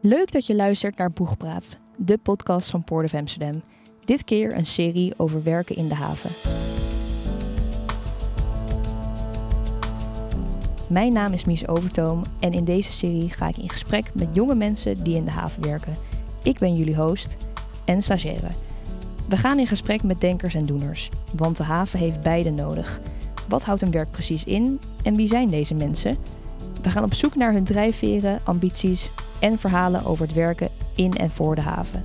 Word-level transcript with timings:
Leuk 0.00 0.32
dat 0.32 0.46
je 0.46 0.54
luistert 0.54 0.96
naar 0.96 1.10
Boegpraat, 1.10 1.78
de 1.96 2.18
podcast 2.18 2.70
van 2.70 2.84
Port 2.84 3.04
of 3.04 3.14
Amsterdam. 3.14 3.62
Dit 4.04 4.24
keer 4.24 4.56
een 4.56 4.66
serie 4.66 5.14
over 5.16 5.42
werken 5.42 5.76
in 5.76 5.88
de 5.88 5.94
haven. 5.94 6.30
Mijn 10.88 11.12
naam 11.12 11.32
is 11.32 11.44
Mies 11.44 11.68
Overtoom 11.68 12.22
en 12.40 12.52
in 12.52 12.64
deze 12.64 12.92
serie 12.92 13.30
ga 13.30 13.48
ik 13.48 13.56
in 13.56 13.68
gesprek 13.68 14.14
met 14.14 14.28
jonge 14.32 14.54
mensen 14.54 15.04
die 15.04 15.16
in 15.16 15.24
de 15.24 15.30
haven 15.30 15.62
werken. 15.62 15.94
Ik 16.42 16.58
ben 16.58 16.76
jullie 16.76 16.96
host 16.96 17.36
en 17.84 18.02
stagiaire. 18.02 18.48
We 19.28 19.36
gaan 19.36 19.58
in 19.58 19.66
gesprek 19.66 20.02
met 20.02 20.20
denkers 20.20 20.54
en 20.54 20.66
doeners, 20.66 21.10
want 21.34 21.56
de 21.56 21.62
haven 21.62 21.98
heeft 21.98 22.20
beide 22.20 22.50
nodig. 22.50 23.00
Wat 23.48 23.64
houdt 23.64 23.80
hun 23.80 23.90
werk 23.90 24.10
precies 24.10 24.44
in 24.44 24.80
en 25.02 25.16
wie 25.16 25.28
zijn 25.28 25.48
deze 25.48 25.74
mensen? 25.74 26.16
We 26.82 26.90
gaan 26.90 27.04
op 27.04 27.14
zoek 27.14 27.34
naar 27.34 27.52
hun 27.52 27.64
drijfveren, 27.64 28.40
ambities 28.44 29.10
en 29.40 29.58
verhalen 29.58 30.04
over 30.04 30.26
het 30.26 30.34
werken 30.34 30.68
in 30.94 31.12
en 31.12 31.30
voor 31.30 31.54
de 31.54 31.60
haven. 31.60 32.04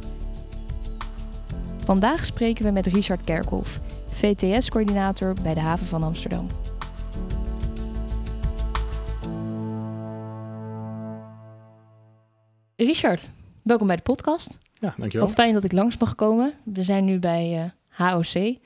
Vandaag 1.83 2.25
spreken 2.25 2.65
we 2.65 2.71
met 2.71 2.85
Richard 2.85 3.23
Kerkhoff, 3.23 3.79
VTS-coördinator 4.09 5.33
bij 5.43 5.53
de 5.53 5.59
haven 5.59 5.85
van 5.85 6.03
Amsterdam. 6.03 6.47
Richard, 12.75 13.29
welkom 13.61 13.87
bij 13.87 13.95
de 13.95 14.01
podcast. 14.01 14.57
Ja, 14.73 14.93
dankjewel. 14.98 15.27
Wat 15.27 15.35
fijn 15.35 15.53
dat 15.53 15.63
ik 15.63 15.71
langs 15.71 15.98
mag 15.98 16.15
komen. 16.15 16.53
We 16.63 16.84
zijn 16.84 17.05
nu 17.05 17.20
bij 17.20 17.71
eh, 17.87 18.09
HOC. 18.09 18.57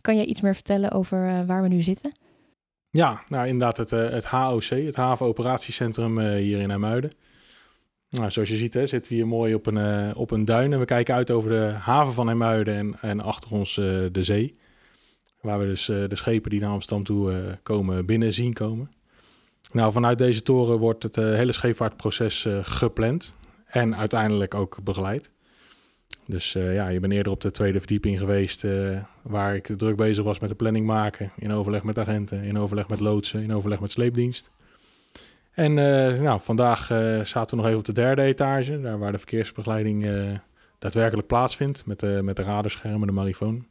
Kan 0.00 0.16
jij 0.16 0.24
iets 0.24 0.40
meer 0.40 0.54
vertellen 0.54 0.90
over 0.90 1.28
eh, 1.28 1.46
waar 1.46 1.62
we 1.62 1.68
nu 1.68 1.82
zitten? 1.82 2.12
Ja, 2.90 3.22
nou 3.28 3.46
inderdaad 3.46 3.76
het, 3.76 3.92
eh, 3.92 4.10
het 4.10 4.24
HOC, 4.24 4.64
het 4.64 4.96
Haven 4.96 5.26
Operatiecentrum 5.26 6.18
eh, 6.18 6.34
hier 6.34 6.60
in 6.60 6.72
Amuiden. 6.72 7.12
Nou, 8.10 8.30
zoals 8.30 8.48
je 8.48 8.56
ziet 8.56 8.74
hè, 8.74 8.86
zitten 8.86 9.10
we 9.10 9.16
hier 9.18 9.26
mooi 9.26 9.54
op 9.54 9.66
een, 9.66 9.76
eh, 9.76 10.10
op 10.16 10.30
een 10.30 10.44
duin 10.44 10.72
en 10.72 10.78
we 10.78 10.84
kijken 10.84 11.14
uit 11.14 11.30
over 11.30 11.50
de 11.50 11.74
haven 11.78 12.14
van 12.14 12.30
Amuiden 12.30 12.74
en, 12.74 12.96
en 13.00 13.20
achter 13.20 13.50
ons 13.52 13.78
eh, 13.78 13.84
de 14.12 14.22
zee. 14.22 14.58
Waar 15.40 15.58
we 15.58 15.64
dus 15.64 15.88
eh, 15.88 16.08
de 16.08 16.16
schepen 16.16 16.50
die 16.50 16.60
naar 16.60 16.70
Amsterdam 16.70 17.04
toe 17.04 17.58
komen 17.62 18.06
binnen 18.06 18.32
zien 18.32 18.52
komen. 18.52 18.90
Nou, 19.72 19.92
vanuit 19.92 20.18
deze 20.18 20.42
toren 20.42 20.78
wordt 20.78 21.02
het 21.02 21.16
hele 21.16 21.52
scheepvaartproces 21.52 22.46
gepland 22.62 23.36
en 23.66 23.96
uiteindelijk 23.96 24.54
ook 24.54 24.78
begeleid. 24.82 25.30
Dus 26.26 26.52
ja, 26.52 26.88
je 26.88 27.00
bent 27.00 27.12
eerder 27.12 27.32
op 27.32 27.40
de 27.40 27.50
tweede 27.50 27.78
verdieping 27.78 28.18
geweest, 28.18 28.64
waar 29.22 29.54
ik 29.54 29.66
druk 29.76 29.96
bezig 29.96 30.24
was 30.24 30.38
met 30.38 30.48
de 30.48 30.54
planning 30.54 30.86
maken, 30.86 31.32
in 31.36 31.52
overleg 31.52 31.82
met 31.82 31.98
agenten, 31.98 32.42
in 32.42 32.58
overleg 32.58 32.88
met 32.88 33.00
loodsen, 33.00 33.42
in 33.42 33.52
overleg 33.52 33.80
met 33.80 33.90
sleepdienst. 33.90 34.50
En 35.50 35.78
eh, 35.78 36.20
nou, 36.20 36.40
vandaag 36.40 36.90
eh, 36.90 37.20
zaten 37.24 37.50
we 37.50 37.56
nog 37.56 37.64
even 37.66 37.78
op 37.78 37.84
de 37.84 37.92
derde 37.92 38.22
etage, 38.22 38.80
daar 38.80 38.98
waar 38.98 39.12
de 39.12 39.18
verkeersbegeleiding 39.18 40.06
eh, 40.06 40.24
daadwerkelijk 40.78 41.26
plaatsvindt, 41.26 41.86
met 41.86 42.00
de, 42.00 42.20
met 42.22 42.36
de 42.36 42.42
radarschermen, 42.42 43.06
de 43.06 43.12
marifoon. 43.12 43.68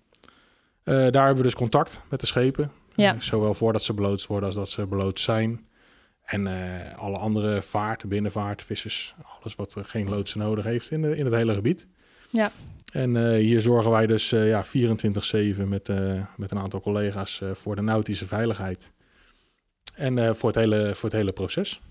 Daar 0.83 1.25
hebben 1.25 1.35
we 1.35 1.43
dus 1.43 1.55
contact 1.55 2.01
met 2.09 2.19
de 2.19 2.25
schepen, 2.25 2.71
Ja. 2.95 3.15
Zowel 3.19 3.53
voordat 3.53 3.83
ze 3.83 3.93
beloodst 3.93 4.27
worden 4.27 4.47
als 4.47 4.57
dat 4.57 4.69
ze 4.69 4.85
beloodst 4.85 5.25
zijn. 5.25 5.67
En 6.23 6.47
alle 6.97 7.17
andere 7.17 7.61
vaart, 7.61 8.05
binnenvaart, 8.05 8.63
vissers, 8.63 9.15
alles 9.39 9.55
wat 9.55 9.75
geen 9.81 10.09
loodsen 10.09 10.39
nodig 10.39 10.63
heeft 10.63 10.91
in, 10.91 11.01
de, 11.01 11.17
in 11.17 11.25
het 11.25 11.33
hele 11.33 11.53
gebied. 11.53 11.87
Ja. 12.29 12.51
En 12.91 13.35
hier 13.35 13.61
zorgen 13.61 13.91
wij 13.91 14.07
dus 14.07 14.29
ja, 14.29 14.65
24-7 14.65 14.69
met, 15.67 15.87
met 16.35 16.51
een 16.51 16.59
aantal 16.59 16.81
collega's 16.81 17.41
voor 17.53 17.75
de 17.75 17.81
nautische 17.81 18.25
veiligheid. 18.25 18.91
En 19.99 20.17
eh, 20.17 20.33
voor, 20.33 20.49
het 20.49 20.57
hele, 20.57 20.95
voor 20.95 21.09
het 21.09 21.17
hele 21.17 21.31
proces. 21.31 21.81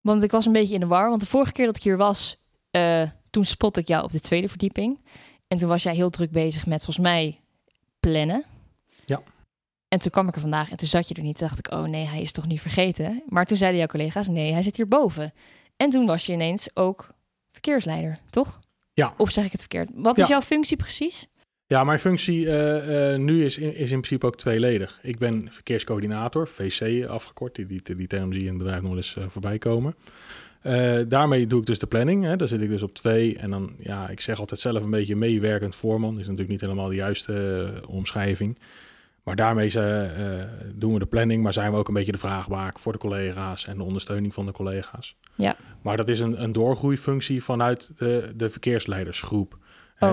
Want 0.00 0.22
ik 0.22 0.30
was 0.30 0.46
een 0.46 0.52
beetje 0.52 0.74
in 0.74 0.80
de 0.80 0.86
war. 0.86 1.08
Want 1.08 1.20
de 1.20 1.26
vorige 1.26 1.52
keer 1.52 1.66
dat 1.66 1.76
ik 1.76 1.82
hier 1.82 1.96
was, 1.96 2.36
eh, 2.70 3.02
toen 3.30 3.44
spot 3.44 3.76
ik 3.76 3.88
jou 3.88 4.04
op 4.04 4.10
de 4.10 4.20
tweede 4.20 4.48
verdieping. 4.48 5.00
En 5.48 5.58
toen 5.58 5.68
was 5.68 5.82
jij 5.82 5.94
heel 5.94 6.10
druk 6.10 6.30
bezig 6.30 6.66
met 6.66 6.84
volgens 6.84 7.06
mij 7.06 7.40
plannen. 8.00 8.44
Ja. 9.04 9.20
En 9.88 9.98
toen 9.98 10.10
kwam 10.10 10.28
ik 10.28 10.34
er 10.34 10.40
vandaag 10.40 10.70
en 10.70 10.76
toen 10.76 10.88
zat 10.88 11.08
je 11.08 11.14
er 11.14 11.22
niet. 11.22 11.38
Toen 11.38 11.46
dacht 11.46 11.58
ik, 11.58 11.72
oh 11.72 11.82
nee, 11.82 12.06
hij 12.06 12.20
is 12.20 12.32
toch 12.32 12.46
niet 12.46 12.60
vergeten. 12.60 13.22
Maar 13.28 13.46
toen 13.46 13.56
zeiden 13.56 13.78
jouw 13.78 13.88
collega's, 13.88 14.28
nee, 14.28 14.52
hij 14.52 14.62
zit 14.62 14.76
hierboven. 14.76 15.32
En 15.76 15.90
toen 15.90 16.06
was 16.06 16.26
je 16.26 16.32
ineens 16.32 16.68
ook 16.74 17.08
verkeersleider, 17.50 18.18
toch? 18.30 18.60
Ja. 18.92 19.14
Of 19.16 19.30
zeg 19.30 19.44
ik 19.44 19.52
het 19.52 19.60
verkeerd? 19.60 19.90
Wat 19.94 20.18
is 20.18 20.28
jouw 20.28 20.40
functie 20.40 20.76
precies? 20.76 21.26
Ja, 21.70 21.84
mijn 21.84 21.98
functie 21.98 22.48
eh, 22.48 23.12
eh, 23.12 23.20
nu 23.20 23.44
is 23.44 23.58
in, 23.58 23.74
is 23.74 23.90
in 23.90 24.00
principe 24.00 24.26
ook 24.26 24.36
tweeledig. 24.36 24.98
Ik 25.02 25.18
ben 25.18 25.48
verkeerscoördinator, 25.50 26.48
VC 26.48 27.06
afgekort. 27.06 27.54
Die, 27.54 27.66
die, 27.66 27.96
die 27.96 28.06
term 28.06 28.32
zie 28.32 28.40
je 28.40 28.46
in 28.46 28.54
het 28.54 28.62
bedrijf 28.62 28.82
nog 28.82 28.96
eens 28.96 29.16
eh, 29.16 29.24
voorbij 29.28 29.58
komen. 29.58 29.94
Daarmee 31.08 31.46
doe 31.46 31.60
ik 31.60 31.66
dus 31.66 31.78
de 31.78 31.86
planning. 31.86 32.24
Hè. 32.24 32.36
Daar 32.36 32.48
zit 32.48 32.60
ik 32.60 32.68
dus 32.68 32.82
op 32.82 32.94
twee. 32.94 33.38
En 33.38 33.50
dan, 33.50 33.72
ja, 33.78 34.08
ik 34.08 34.20
zeg 34.20 34.38
altijd 34.38 34.60
zelf 34.60 34.82
een 34.82 34.90
beetje 34.90 35.16
meewerkend 35.16 35.74
voorman. 35.74 36.12
Is 36.12 36.20
natuurlijk 36.20 36.48
niet 36.48 36.60
helemaal 36.60 36.88
de 36.88 36.94
juiste 36.94 37.72
omschrijving. 37.88 38.58
Maar 39.22 39.36
daarmee 39.36 39.70
doen 40.74 40.92
we 40.92 40.98
de 40.98 41.06
planning, 41.06 41.42
maar 41.42 41.52
zijn 41.52 41.72
we 41.72 41.78
ook 41.78 41.88
een 41.88 41.94
beetje 41.94 42.12
de 42.12 42.18
vraagbaak 42.18 42.78
voor 42.78 42.92
de 42.92 42.98
collega's 42.98 43.66
en 43.66 43.76
de 43.76 43.84
ondersteuning 43.84 44.34
van 44.34 44.46
de 44.46 44.52
collega's. 44.52 45.16
Ja. 45.34 45.56
Maar 45.82 45.96
dat 45.96 46.08
is 46.08 46.20
een, 46.20 46.42
een 46.42 46.52
doorgroeifunctie 46.52 47.42
vanuit 47.42 47.90
de, 47.96 48.32
de 48.36 48.50
verkeersleidersgroep. 48.50 49.58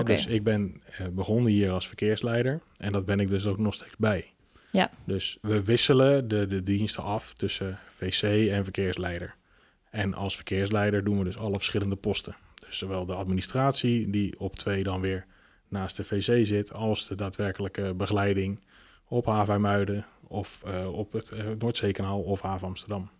Dus 0.04 0.26
ik 0.26 0.44
ben 0.44 0.82
eh, 0.98 1.06
begonnen 1.06 1.52
hier 1.52 1.70
als 1.70 1.86
verkeersleider 1.86 2.60
en 2.76 2.92
dat 2.92 3.04
ben 3.04 3.20
ik 3.20 3.28
dus 3.28 3.46
ook 3.46 3.58
nog 3.58 3.74
steeds 3.74 3.96
bij. 3.98 4.32
Ja. 4.70 4.90
Dus 5.04 5.38
we 5.42 5.62
wisselen 5.62 6.28
de, 6.28 6.46
de 6.46 6.62
diensten 6.62 7.02
af 7.02 7.34
tussen 7.34 7.78
VC 7.88 8.22
en 8.50 8.62
verkeersleider. 8.64 9.34
En 9.90 10.14
als 10.14 10.34
verkeersleider 10.34 11.04
doen 11.04 11.18
we 11.18 11.24
dus 11.24 11.38
alle 11.38 11.56
verschillende 11.56 11.96
posten. 11.96 12.36
Dus 12.66 12.78
zowel 12.78 13.06
de 13.06 13.14
administratie, 13.14 14.10
die 14.10 14.40
op 14.40 14.56
twee 14.56 14.82
dan 14.82 15.00
weer 15.00 15.26
naast 15.68 15.96
de 15.96 16.04
VC 16.04 16.46
zit, 16.46 16.72
als 16.72 17.06
de 17.06 17.14
daadwerkelijke 17.14 17.94
begeleiding 17.94 18.60
op 19.08 19.26
haven 19.26 19.60
Muiden 19.60 20.06
of 20.26 20.62
eh, 20.64 20.92
op 20.92 21.12
het 21.12 21.30
eh, 21.30 21.46
Noordzeekanaal 21.58 22.20
of 22.20 22.40
haven 22.40 22.66
Amsterdam. 22.66 23.10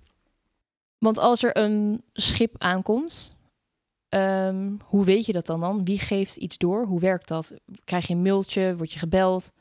Want 0.98 1.18
als 1.18 1.42
er 1.42 1.56
een 1.56 2.02
schip 2.12 2.54
aankomt, 2.58 3.36
ehm, 4.08 4.70
hoe 4.82 5.04
weet 5.04 5.26
je 5.26 5.32
dat 5.32 5.46
dan 5.46 5.60
dan? 5.60 5.84
Wie 5.84 5.98
geeft 5.98 6.36
iets 6.36 6.58
door? 6.58 6.84
Hoe 6.84 7.00
werkt 7.00 7.28
dat? 7.28 7.54
Krijg 7.84 8.06
je 8.06 8.14
een 8.14 8.22
mailtje? 8.22 8.76
Word 8.76 8.92
je 8.92 8.98
gebeld? 8.98 9.52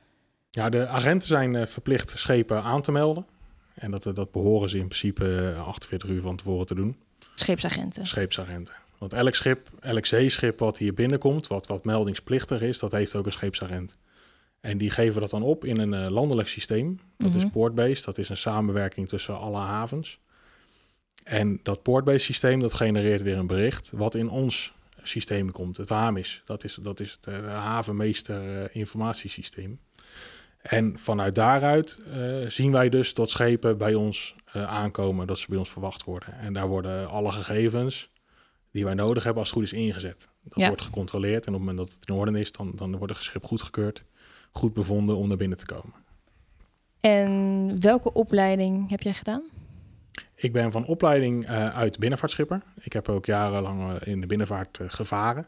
Ja, 0.50 0.70
de 0.70 0.88
agenten 0.88 1.28
zijn 1.28 1.56
eh, 1.56 1.66
verplicht 1.66 2.18
schepen 2.18 2.64
aan 2.64 2.82
te 2.82 2.92
melden. 2.92 3.26
En 3.74 3.92
dat, 3.92 4.06
eh, 4.06 4.14
dat 4.14 4.32
behoren 4.32 4.70
ze 4.70 4.78
in 4.78 4.88
principe 4.88 5.54
eh, 5.56 5.68
48 5.68 6.10
uur 6.10 6.22
van 6.22 6.36
tevoren 6.36 6.66
te 6.66 6.76
doen. 6.76 6.96
Scheepsagenten. 7.36 8.06
Scheepsagenten. 8.06 8.74
Want 8.98 9.14
elk 9.14 9.36
schip, 9.36 9.70
elk 9.80 10.06
zeeschip 10.06 10.60
wat 10.60 10.78
hier 10.78 10.94
binnenkomt, 10.94 11.48
wat, 11.48 11.68
wat 11.68 11.86
meldingsplichtig 11.86 12.62
is, 12.62 12.80
dat 12.80 12.92
heeft 12.92 13.16
ook 13.16 13.26
een 13.26 13.32
scheepsagent. 13.32 13.96
En 14.62 14.78
die 14.78 14.90
geven 14.90 15.22
dat 15.22 15.30
dan 15.30 15.42
op 15.44 15.66
in 15.66 15.78
een 15.80 15.94
eh, 15.94 16.08
landelijk 16.10 16.48
systeem. 16.48 17.00
Dat 17.18 17.36
is 17.36 17.44
Mhm. 17.44 17.52
Portbase. 17.52 18.04
Dat 18.06 18.18
is 18.18 18.30
een 18.30 18.38
samenwerking 18.38 19.08
tussen 19.08 19.40
alle 19.40 19.58
havens. 19.60 20.20
En 21.28 21.60
dat 21.64 21.82
Portbase 21.82 22.20
systeem, 22.26 22.60
dat 22.60 22.74
genereert 22.74 23.22
weer 23.22 23.38
een 23.38 23.48
bericht 23.48 23.92
wat 23.94 24.16
in 24.16 24.30
ons 24.30 24.74
systeem 25.04 25.52
komt. 25.52 25.78
Het 25.78 25.90
HAMIS, 25.90 26.42
dat 26.46 26.64
is, 26.64 26.78
dat 26.82 27.00
is 27.00 27.12
het 27.12 27.34
eh, 27.34 27.48
havenmeester 27.64 28.64
eh, 28.64 28.76
informatiesysteem. 28.76 29.80
En 30.62 31.00
vanuit 31.00 31.36
daaruit 31.36 31.98
eh, 32.14 32.50
zien 32.50 32.72
wij 32.72 32.90
dus 32.90 33.14
dat 33.14 33.30
schepen 33.30 33.78
bij 33.78 33.94
ons 33.94 34.36
aankomen, 34.54 35.28
dat 35.28 35.40
ze 35.40 35.46
bij 35.50 35.58
ons 35.58 35.70
verwacht 35.70 36.04
worden. 36.04 36.34
En 36.40 36.54
daar 36.54 36.68
worden 36.68 37.10
alle 37.10 37.32
gegevens 37.32 38.10
die 38.72 38.86
wij 38.86 38.94
nodig 38.94 39.24
hebben 39.24 39.42
als 39.42 39.52
het 39.52 39.58
goed 39.60 39.68
is 39.68 39.80
ingezet. 39.80 40.30
Dat 40.44 40.60
Ja. 40.60 40.68
wordt 40.68 40.82
gecontroleerd 40.82 41.46
en 41.46 41.54
op 41.54 41.60
het 41.60 41.68
moment 41.68 41.78
dat 41.78 41.98
het 42.00 42.10
in 42.10 42.16
orde 42.16 42.40
is, 42.40 42.52
dan, 42.52 42.72
dan 42.76 42.98
wordt 42.98 43.14
het 43.14 43.24
schip 43.24 43.46
goedgekeurd, 43.46 44.04
goed 44.52 44.74
bevonden 44.74 45.18
om 45.18 45.28
naar 45.28 45.38
binnen 45.38 45.58
te 45.58 45.66
komen. 45.66 45.94
En 47.00 47.76
welke 47.80 48.14
opleiding 48.14 48.90
heb 48.90 49.02
jij 49.02 49.14
gedaan? 49.14 49.44
Ik 50.36 50.54
ben 50.54 50.72
van 50.72 50.86
opleiding 50.86 51.46
eh, 51.46 51.76
uit 51.76 52.00
binnenvaartschipper. 52.00 52.62
Ik 52.82 52.94
heb 52.94 53.10
ook 53.10 53.26
jarenlang 53.26 53.92
eh, 53.94 54.14
in 54.14 54.22
de 54.22 54.28
binnenvaart 54.28 54.78
eh, 54.78 54.86
gevaren. 54.90 55.48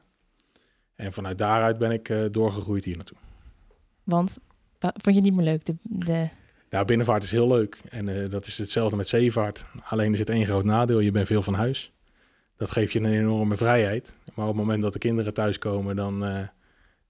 En 0.96 1.14
vanuit 1.14 1.38
daaruit 1.38 1.78
ben 1.78 1.92
ik 1.92 2.14
doorgegroeid 2.32 2.86
hier 2.86 2.96
naartoe. 2.96 3.18
Want 4.04 4.40
wa- 4.80 4.94
vond 4.98 5.16
je 5.16 5.22
niet 5.22 5.36
meer 5.36 5.46
leuk? 5.46 5.66
De, 5.66 5.76
de... 5.82 6.28
Ja, 6.70 6.86
binnenvaart 6.86 7.24
is 7.24 7.32
heel 7.32 7.48
leuk. 7.48 7.82
En 7.90 8.30
dat 8.30 8.46
is 8.46 8.58
hetzelfde 8.58 8.96
met 8.96 9.08
zeevaart. 9.08 9.66
Alleen 9.84 10.12
er 10.12 10.18
zit 10.18 10.30
één 10.30 10.46
groot 10.46 10.64
nadeel. 10.64 11.00
Je 11.00 11.12
bent 11.12 11.28
veel 11.28 11.42
van 11.42 11.54
huis. 11.54 11.92
Dat 12.58 12.72
geeft 12.72 12.92
je 12.94 13.00
een 13.00 13.14
enorme 13.14 13.56
vrijheid. 13.58 14.16
Maar 14.34 14.48
op 14.48 14.52
het 14.56 14.62
moment 14.62 14.82
dat 14.82 14.94
de 14.94 15.00
kinderen 15.00 15.34
thuiskomen, 15.34 15.96
dan, 15.96 16.50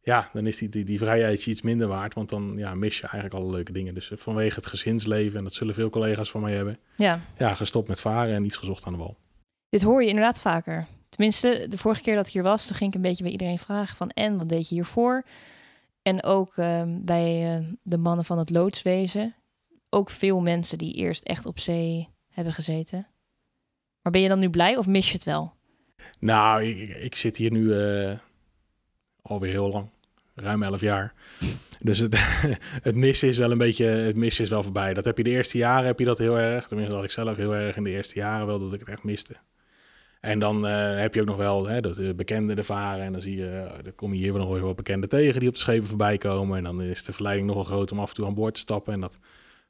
ja, 0.01 0.29
dan 0.33 0.47
is 0.47 0.57
die, 0.57 0.69
die, 0.69 0.83
die 0.83 0.97
vrijheid 0.97 1.45
iets 1.45 1.61
minder 1.61 1.87
waard. 1.87 2.13
Want 2.13 2.29
dan 2.29 2.53
ja, 2.57 2.75
mis 2.75 2.97
je 2.97 3.07
eigenlijk 3.07 3.33
alle 3.33 3.51
leuke 3.51 3.71
dingen. 3.71 3.93
Dus 3.93 4.11
eh, 4.11 4.17
vanwege 4.17 4.55
het 4.55 4.65
gezinsleven, 4.65 5.37
en 5.37 5.43
dat 5.43 5.53
zullen 5.53 5.73
veel 5.73 5.89
collega's 5.89 6.31
van 6.31 6.41
mij 6.41 6.53
hebben, 6.53 6.79
Ja, 6.95 7.19
ja, 7.37 7.55
gestopt 7.55 7.87
met 7.87 8.01
varen 8.01 8.35
en 8.35 8.45
iets 8.45 8.57
gezocht 8.57 8.83
aan 8.83 8.93
de 8.93 8.99
wal. 8.99 9.17
dit 9.69 9.81
hoor 9.81 10.01
je 10.01 10.09
inderdaad 10.09 10.41
vaker. 10.41 10.87
Tenminste, 11.09 11.65
de 11.69 11.77
vorige 11.77 12.01
keer 12.01 12.15
dat 12.15 12.27
ik 12.27 12.33
hier 12.33 12.43
was, 12.43 12.67
toen 12.67 12.75
ging 12.75 12.89
ik 12.89 12.95
een 12.95 13.01
beetje 13.01 13.23
bij 13.23 13.31
iedereen 13.31 13.59
vragen 13.59 13.97
van... 13.97 14.09
en, 14.09 14.37
wat 14.37 14.49
deed 14.49 14.69
je 14.69 14.75
hiervoor? 14.75 15.25
En 16.01 16.23
ook 16.23 16.57
ehm, 16.57 16.97
bij 17.01 17.57
eh, 17.57 17.65
de 17.81 17.97
mannen 17.97 18.25
van 18.25 18.37
het 18.37 18.49
loodswezen. 18.49 19.35
Ook 19.89 20.09
veel 20.09 20.39
mensen 20.39 20.77
die 20.77 20.93
eerst 20.93 21.23
echt 21.23 21.45
op 21.45 21.59
zee 21.59 22.09
hebben 22.29 22.53
gezeten. 22.53 23.07
Maar 24.01 24.11
ben 24.11 24.21
je 24.21 24.29
dan 24.29 24.39
nu 24.39 24.49
blij 24.49 24.77
of 24.77 24.87
mis 24.87 25.07
je 25.07 25.13
het 25.13 25.23
wel? 25.23 25.53
Nou, 26.19 26.63
ik, 26.63 26.89
ik 26.89 27.15
zit 27.15 27.37
hier 27.37 27.51
nu 27.51 27.61
uh, 27.61 28.17
alweer 29.29 29.51
heel 29.51 29.71
lang, 29.71 29.89
ruim 30.35 30.63
11 30.63 30.81
jaar. 30.81 31.13
Dus 31.79 31.99
het, 31.99 32.15
het 32.87 32.95
missen 32.95 33.27
is 33.27 33.37
wel 33.37 33.51
een 33.51 33.57
beetje, 33.57 33.85
het 33.85 34.15
missen 34.15 34.43
is 34.43 34.49
wel 34.49 34.63
voorbij. 34.63 34.93
Dat 34.93 35.05
heb 35.05 35.17
je 35.17 35.23
de 35.23 35.29
eerste 35.29 35.57
jaren 35.57 35.85
heb 35.85 35.99
je 35.99 36.05
dat 36.05 36.17
heel 36.17 36.39
erg. 36.39 36.67
Tenminste, 36.67 36.95
dat 36.95 37.03
ik 37.03 37.11
zelf 37.11 37.37
heel 37.37 37.55
erg 37.55 37.75
in 37.75 37.83
de 37.83 37.89
eerste 37.89 38.15
jaren 38.15 38.47
wel 38.47 38.59
dat 38.59 38.73
ik 38.73 38.79
het 38.79 38.89
echt 38.89 39.03
miste. 39.03 39.35
En 40.19 40.39
dan 40.39 40.67
uh, 40.67 40.99
heb 40.99 41.13
je 41.13 41.21
ook 41.21 41.27
nog 41.27 41.37
wel 41.37 41.67
hè, 41.67 41.81
dat 41.81 41.95
de 41.95 42.13
bekenden 42.13 42.65
varen. 42.65 43.03
En 43.03 43.13
dan 43.13 43.21
zie 43.21 43.37
je, 43.37 43.45
uh, 43.45 43.83
dan 43.83 43.95
kom 43.95 44.13
je 44.13 44.19
hier 44.19 44.33
nog 44.33 44.59
wel 44.59 44.73
bekenden 44.73 45.09
tegen 45.09 45.39
die 45.39 45.47
op 45.47 45.53
de 45.53 45.59
schepen 45.59 45.87
voorbij 45.87 46.17
komen. 46.17 46.57
En 46.57 46.63
dan 46.63 46.81
is 46.81 47.03
de 47.03 47.13
verleiding 47.13 47.47
nogal 47.47 47.63
groot 47.63 47.91
om 47.91 47.99
af 47.99 48.09
en 48.09 48.15
toe 48.15 48.25
aan 48.25 48.33
boord 48.33 48.53
te 48.53 48.59
stappen. 48.59 48.93
En 48.93 48.99
dat 48.99 49.17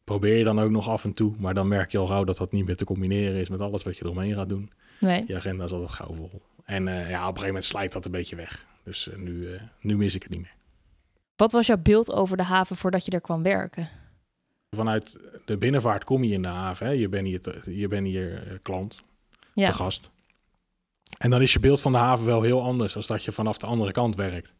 probeer 0.04 0.38
je 0.38 0.44
dan 0.44 0.60
ook 0.60 0.70
nog 0.72 0.90
af 0.90 1.04
en 1.04 1.14
toe. 1.14 1.34
Maar 1.38 1.54
dan 1.54 1.68
merk 1.68 1.92
je 1.92 1.98
al 1.98 2.08
gauw 2.08 2.24
dat 2.24 2.38
dat 2.38 2.52
niet 2.52 2.66
meer 2.66 2.76
te 2.76 2.86
combineren 2.86 3.40
is 3.40 3.50
met 3.50 3.60
alles 3.60 3.84
wat 3.84 3.98
je 3.98 4.06
eromheen 4.06 4.34
gaat 4.34 4.50
doen. 4.50 4.72
Nee. 5.00 5.24
Je 5.28 5.36
agenda 5.36 5.64
is 5.64 5.72
altijd 5.72 5.92
gauw 5.92 6.14
vol. 6.14 6.42
En 6.70 6.88
uh, 6.88 7.10
ja, 7.10 7.20
op 7.20 7.20
een 7.20 7.26
gegeven 7.26 7.46
moment 7.46 7.66
slijt 7.66 7.92
dat 7.92 8.06
een 8.06 8.12
beetje 8.12 8.36
weg. 8.36 8.66
Dus 8.84 9.10
nu, 9.16 9.60
nu 9.80 9.98
mis 9.98 10.16
ik 10.16 10.24
het 10.24 10.32
niet 10.32 10.42
meer. 10.42 10.56
Wat 11.36 11.52
was 11.52 11.68
jouw 11.68 11.78
beeld 11.78 12.12
over 12.12 12.38
de 12.38 12.44
haven 12.44 12.76
voordat 12.76 13.06
je 13.06 13.12
er 13.12 13.22
kwam 13.22 13.44
werken? 13.44 13.90
Vanuit 14.76 15.20
de 15.46 15.58
binnenvaart 15.58 16.04
kom 16.04 16.24
je 16.24 16.34
in 16.34 16.42
de 16.42 16.48
haven. 16.48 16.86
Hè? 16.86 16.92
Je 16.92 17.10
bent 17.10 17.28
hier, 17.28 17.42
te, 17.42 17.62
je 17.66 17.88
bent 17.88 18.08
hier 18.08 18.60
klant, 18.62 19.04
ja. 19.54 19.66
te 19.66 19.74
gast. 19.74 20.10
En 21.18 21.30
dan 21.30 21.42
is 21.42 21.54
je 21.54 21.60
beeld 21.60 21.82
van 21.82 21.92
de 21.92 21.98
haven 21.98 22.26
wel 22.26 22.42
heel 22.42 22.64
anders 22.64 22.96
als 22.96 23.08
dat 23.08 23.24
je 23.24 23.32
vanaf 23.32 23.58
de 23.58 23.66
andere 23.66 23.92
kant 23.92 24.16
werkt. 24.16 24.54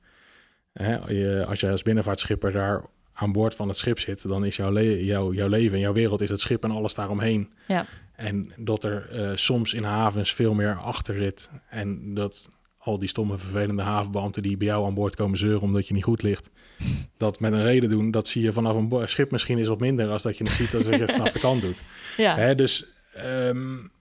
Hè, 0.74 0.96
je, 0.96 1.46
als 1.48 1.60
je 1.60 1.70
als 1.70 1.82
binnenvaartschipper 1.82 2.52
daar 2.52 2.84
aan 3.14 3.32
boord 3.32 3.56
van 3.56 3.68
het 3.68 3.78
schip 3.78 4.00
zit, 4.00 4.28
dan 4.28 4.46
is 4.46 4.56
jouw, 4.56 4.72
le 4.72 5.06
jouw, 5.06 5.34
jouw 5.34 5.48
leven 5.48 5.74
en 5.74 5.80
jouw 5.80 5.94
wereld 5.94 6.22
is 6.22 6.30
het 6.30 6.40
schip 6.40 6.64
en 6.64 6.72
alles 6.72 6.94
daaromheen. 6.94 7.54
Ja. 7.68 7.86
En 8.20 8.52
dat 8.56 8.84
er 8.84 9.10
uh, 9.14 9.32
soms 9.36 9.74
in 9.74 9.84
havens 9.84 10.34
veel 10.34 10.54
meer 10.54 10.76
achter 10.76 11.16
zit. 11.16 11.50
En 11.70 12.14
dat 12.14 12.50
al 12.78 13.00
die 13.00 13.08
stomme, 13.08 13.38
vervelende 13.38 13.82
havenbeambten 13.82 14.44
die 14.44 14.58
bij 14.58 14.68
jou 14.68 14.86
aan 14.86 14.94
boord 14.94 15.16
komen 15.16 15.38
zeuren 15.38 15.62
omdat 15.62 15.88
je 15.88 15.94
niet 15.94 16.04
goed 16.04 16.22
ligt, 16.22 16.50
dat 17.18 17.40
met 17.40 17.54
een 17.54 17.64
reden 17.64 17.90
doen, 17.90 18.12
dat 18.12 18.28
zie 18.28 18.44
je 18.44 18.54
vanaf 18.54 18.76
een 18.76 19.10
schip 19.10 19.32
misschien 19.32 19.58
is 19.58 19.68
wat 19.68 19.80
minder 19.80 20.10
als 20.10 20.22
dat 20.22 20.38
je 20.38 20.44
het 20.44 20.54
ziet 20.54 20.76
als 20.76 20.86
je 20.86 20.96
het 20.96 21.12
vanaf 21.18 21.32
de 21.32 21.40
kant 21.40 21.62
doet. 21.62 21.84
Ja. 22.18 22.36
Hè, 22.36 22.56
dus 22.56 22.86
um, 23.26 23.92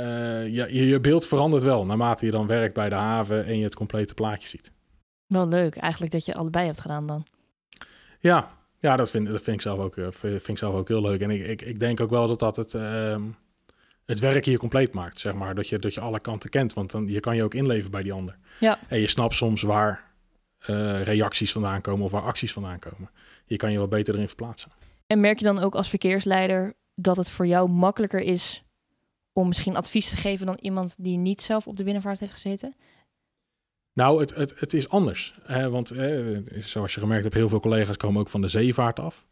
uh, 0.00 0.48
ja, 0.48 0.66
je, 0.66 0.86
je 0.86 1.00
beeld 1.00 1.26
verandert 1.26 1.62
wel 1.62 1.86
naarmate 1.86 2.26
je 2.26 2.32
dan 2.32 2.46
werkt 2.46 2.74
bij 2.74 2.88
de 2.88 2.94
haven 2.94 3.44
en 3.44 3.58
je 3.58 3.64
het 3.64 3.74
complete 3.74 4.14
plaatje 4.14 4.48
ziet. 4.48 4.70
Wel 5.26 5.48
leuk 5.48 5.76
eigenlijk 5.76 6.12
dat 6.12 6.24
je 6.24 6.34
allebei 6.34 6.66
hebt 6.66 6.80
gedaan 6.80 7.06
dan. 7.06 7.26
Ja, 8.20 8.50
ja 8.78 8.96
dat, 8.96 9.10
vind, 9.10 9.26
dat 9.26 9.42
vind, 9.42 9.56
ik 9.56 9.62
zelf 9.62 9.78
ook, 9.78 9.96
uh, 9.96 10.06
vind 10.10 10.48
ik 10.48 10.58
zelf 10.58 10.74
ook 10.74 10.88
heel 10.88 11.00
leuk. 11.00 11.20
En 11.20 11.30
ik, 11.30 11.46
ik, 11.46 11.62
ik 11.62 11.80
denk 11.80 12.00
ook 12.00 12.10
wel 12.10 12.26
dat 12.26 12.38
dat 12.38 12.56
het, 12.56 12.72
uh, 12.72 13.16
het 14.08 14.18
werk 14.18 14.44
hier 14.44 14.58
compleet 14.58 14.92
maakt, 14.92 15.18
zeg 15.18 15.34
maar. 15.34 15.54
Dat 15.54 15.68
je, 15.68 15.78
dat 15.78 15.94
je 15.94 16.00
alle 16.00 16.20
kanten 16.20 16.50
kent, 16.50 16.72
want 16.72 16.90
dan 16.90 17.06
je 17.06 17.20
kan 17.20 17.36
je 17.36 17.42
ook 17.42 17.54
inleven 17.54 17.90
bij 17.90 18.02
die 18.02 18.12
ander. 18.12 18.36
Ja. 18.60 18.78
En 18.88 19.00
je 19.00 19.08
snapt 19.08 19.34
soms 19.34 19.62
waar 19.62 20.04
uh, 20.70 21.02
reacties 21.02 21.52
vandaan 21.52 21.80
komen 21.80 22.04
of 22.04 22.10
waar 22.10 22.22
acties 22.22 22.52
vandaan 22.52 22.78
komen. 22.78 23.10
Je 23.44 23.56
kan 23.56 23.72
je 23.72 23.78
wat 23.78 23.88
beter 23.88 24.14
erin 24.14 24.26
verplaatsen. 24.26 24.70
En 25.06 25.20
merk 25.20 25.38
je 25.38 25.44
dan 25.44 25.58
ook 25.58 25.74
als 25.74 25.88
verkeersleider 25.88 26.76
dat 26.94 27.16
het 27.16 27.30
voor 27.30 27.46
jou 27.46 27.68
makkelijker 27.68 28.20
is 28.20 28.64
om 29.32 29.48
misschien 29.48 29.76
advies 29.76 30.10
te 30.10 30.16
geven 30.16 30.46
dan 30.46 30.58
iemand 30.60 30.96
die 30.98 31.16
niet 31.16 31.42
zelf 31.42 31.66
op 31.66 31.76
de 31.76 31.84
binnenvaart 31.84 32.20
heeft 32.20 32.32
gezeten? 32.32 32.74
Nou, 33.92 34.20
het, 34.20 34.34
het, 34.34 34.54
het 34.56 34.74
is 34.74 34.88
anders. 34.88 35.38
Hè? 35.42 35.70
Want 35.70 35.90
eh, 35.90 36.36
zoals 36.58 36.94
je 36.94 37.00
gemerkt 37.00 37.22
hebt, 37.22 37.34
heel 37.34 37.48
veel 37.48 37.60
collega's 37.60 37.96
komen 37.96 38.20
ook 38.20 38.28
van 38.28 38.40
de 38.40 38.48
zeevaart 38.48 38.98
af. 38.98 39.26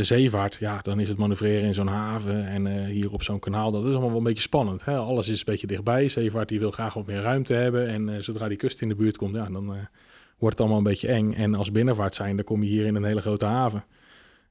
De 0.00 0.06
zeevaart, 0.06 0.54
ja, 0.54 0.78
dan 0.82 1.00
is 1.00 1.08
het 1.08 1.18
manoeuvreren 1.18 1.66
in 1.66 1.74
zo'n 1.74 1.86
haven 1.86 2.46
en 2.46 2.66
uh, 2.66 2.84
hier 2.84 3.12
op 3.12 3.22
zo'n 3.22 3.38
kanaal, 3.38 3.70
dat 3.70 3.84
is 3.84 3.90
allemaal 3.90 4.08
wel 4.08 4.18
een 4.18 4.24
beetje 4.24 4.42
spannend. 4.42 4.84
Hè? 4.84 4.96
Alles 4.96 5.28
is 5.28 5.38
een 5.38 5.44
beetje 5.44 5.66
dichtbij. 5.66 6.08
Zeevaart 6.08 6.48
die 6.48 6.58
wil 6.58 6.70
graag 6.70 6.94
wat 6.94 7.06
meer 7.06 7.20
ruimte 7.20 7.54
hebben 7.54 7.88
en 7.88 8.08
uh, 8.08 8.16
zodra 8.18 8.48
die 8.48 8.56
kust 8.56 8.80
in 8.80 8.88
de 8.88 8.94
buurt 8.94 9.16
komt, 9.16 9.34
ja, 9.34 9.44
dan 9.44 9.64
wordt 10.38 10.58
het 10.58 10.60
allemaal 10.60 10.78
een 10.78 10.84
beetje 10.84 11.08
eng. 11.08 11.32
En 11.32 11.54
als 11.54 11.70
binnenvaart 11.70 12.14
zijn, 12.14 12.36
dan 12.36 12.44
kom 12.44 12.62
je 12.62 12.68
hier 12.68 12.86
in 12.86 12.94
een 12.94 13.04
hele 13.04 13.20
grote 13.20 13.44
haven 13.44 13.84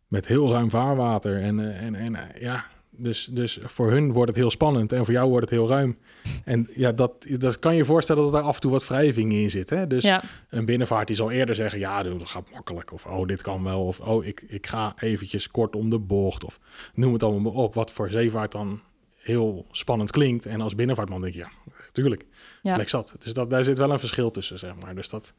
met 0.07 0.27
heel 0.27 0.51
ruim 0.51 0.69
vaarwater 0.69 1.37
en, 1.41 1.77
en, 1.77 1.95
en 1.95 2.17
ja, 2.39 2.65
dus, 2.99 3.29
dus 3.31 3.59
voor 3.63 3.91
hun 3.91 4.11
wordt 4.11 4.29
het 4.29 4.39
heel 4.39 4.51
spannend 4.51 4.91
en 4.91 5.05
voor 5.05 5.13
jou 5.13 5.29
wordt 5.29 5.49
het 5.49 5.59
heel 5.59 5.67
ruim. 5.67 5.97
En 6.43 6.69
ja, 6.75 6.91
dat, 6.91 7.25
dat 7.37 7.59
kan 7.59 7.75
je 7.75 7.85
voorstellen 7.85 8.23
dat 8.23 8.33
er 8.33 8.47
af 8.47 8.55
en 8.55 8.61
toe 8.61 8.71
wat 8.71 8.87
wrijving 8.87 9.33
in 9.33 9.49
zit. 9.49 9.69
Hè? 9.69 9.87
Dus 9.87 10.03
ja. 10.03 10.23
een 10.49 10.65
binnenvaart 10.65 11.07
die 11.07 11.15
zal 11.15 11.31
eerder 11.31 11.55
zeggen, 11.55 11.79
ja, 11.79 12.03
dat 12.03 12.29
gaat 12.29 12.51
makkelijk. 12.51 12.93
Of 12.93 13.05
oh, 13.05 13.27
dit 13.27 13.41
kan 13.41 13.63
wel. 13.63 13.85
Of 13.85 13.99
oh, 13.99 14.25
ik, 14.25 14.43
ik 14.47 14.67
ga 14.67 14.93
eventjes 14.99 15.51
kort 15.51 15.75
om 15.75 15.89
de 15.89 15.99
bocht. 15.99 16.43
Of 16.43 16.59
noem 16.93 17.13
het 17.13 17.23
allemaal 17.23 17.51
op. 17.51 17.73
Wat 17.73 17.91
voor 17.91 18.09
zeevaart 18.09 18.51
dan 18.51 18.81
heel 19.17 19.65
spannend 19.71 20.11
klinkt. 20.11 20.45
En 20.45 20.61
als 20.61 20.75
binnenvaartman 20.75 21.21
denk 21.21 21.33
je, 21.33 21.39
ja, 21.39 21.51
tuurlijk. 21.91 22.25
Ja. 22.61 22.87
zat. 22.87 23.15
Dus 23.19 23.33
dat, 23.33 23.49
daar 23.49 23.63
zit 23.63 23.77
wel 23.77 23.91
een 23.91 23.99
verschil 23.99 24.31
tussen, 24.31 24.59
zeg 24.59 24.75
maar. 24.81 24.95
Dus 24.95 25.09
dat, 25.09 25.33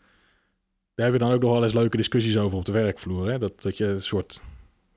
daar 0.95 1.07
heb 1.07 1.15
je 1.15 1.25
dan 1.25 1.33
ook 1.33 1.43
nog 1.43 1.53
wel 1.53 1.65
eens 1.65 1.73
leuke 1.73 1.97
discussies 1.97 2.39
over 2.39 2.59
op 2.59 2.65
de 2.65 2.73
werkvloer. 2.73 3.31
Hè? 3.31 3.39
Dat, 3.39 3.63
dat 3.63 3.77
je 3.77 3.87
een 3.87 4.03
soort 4.03 4.43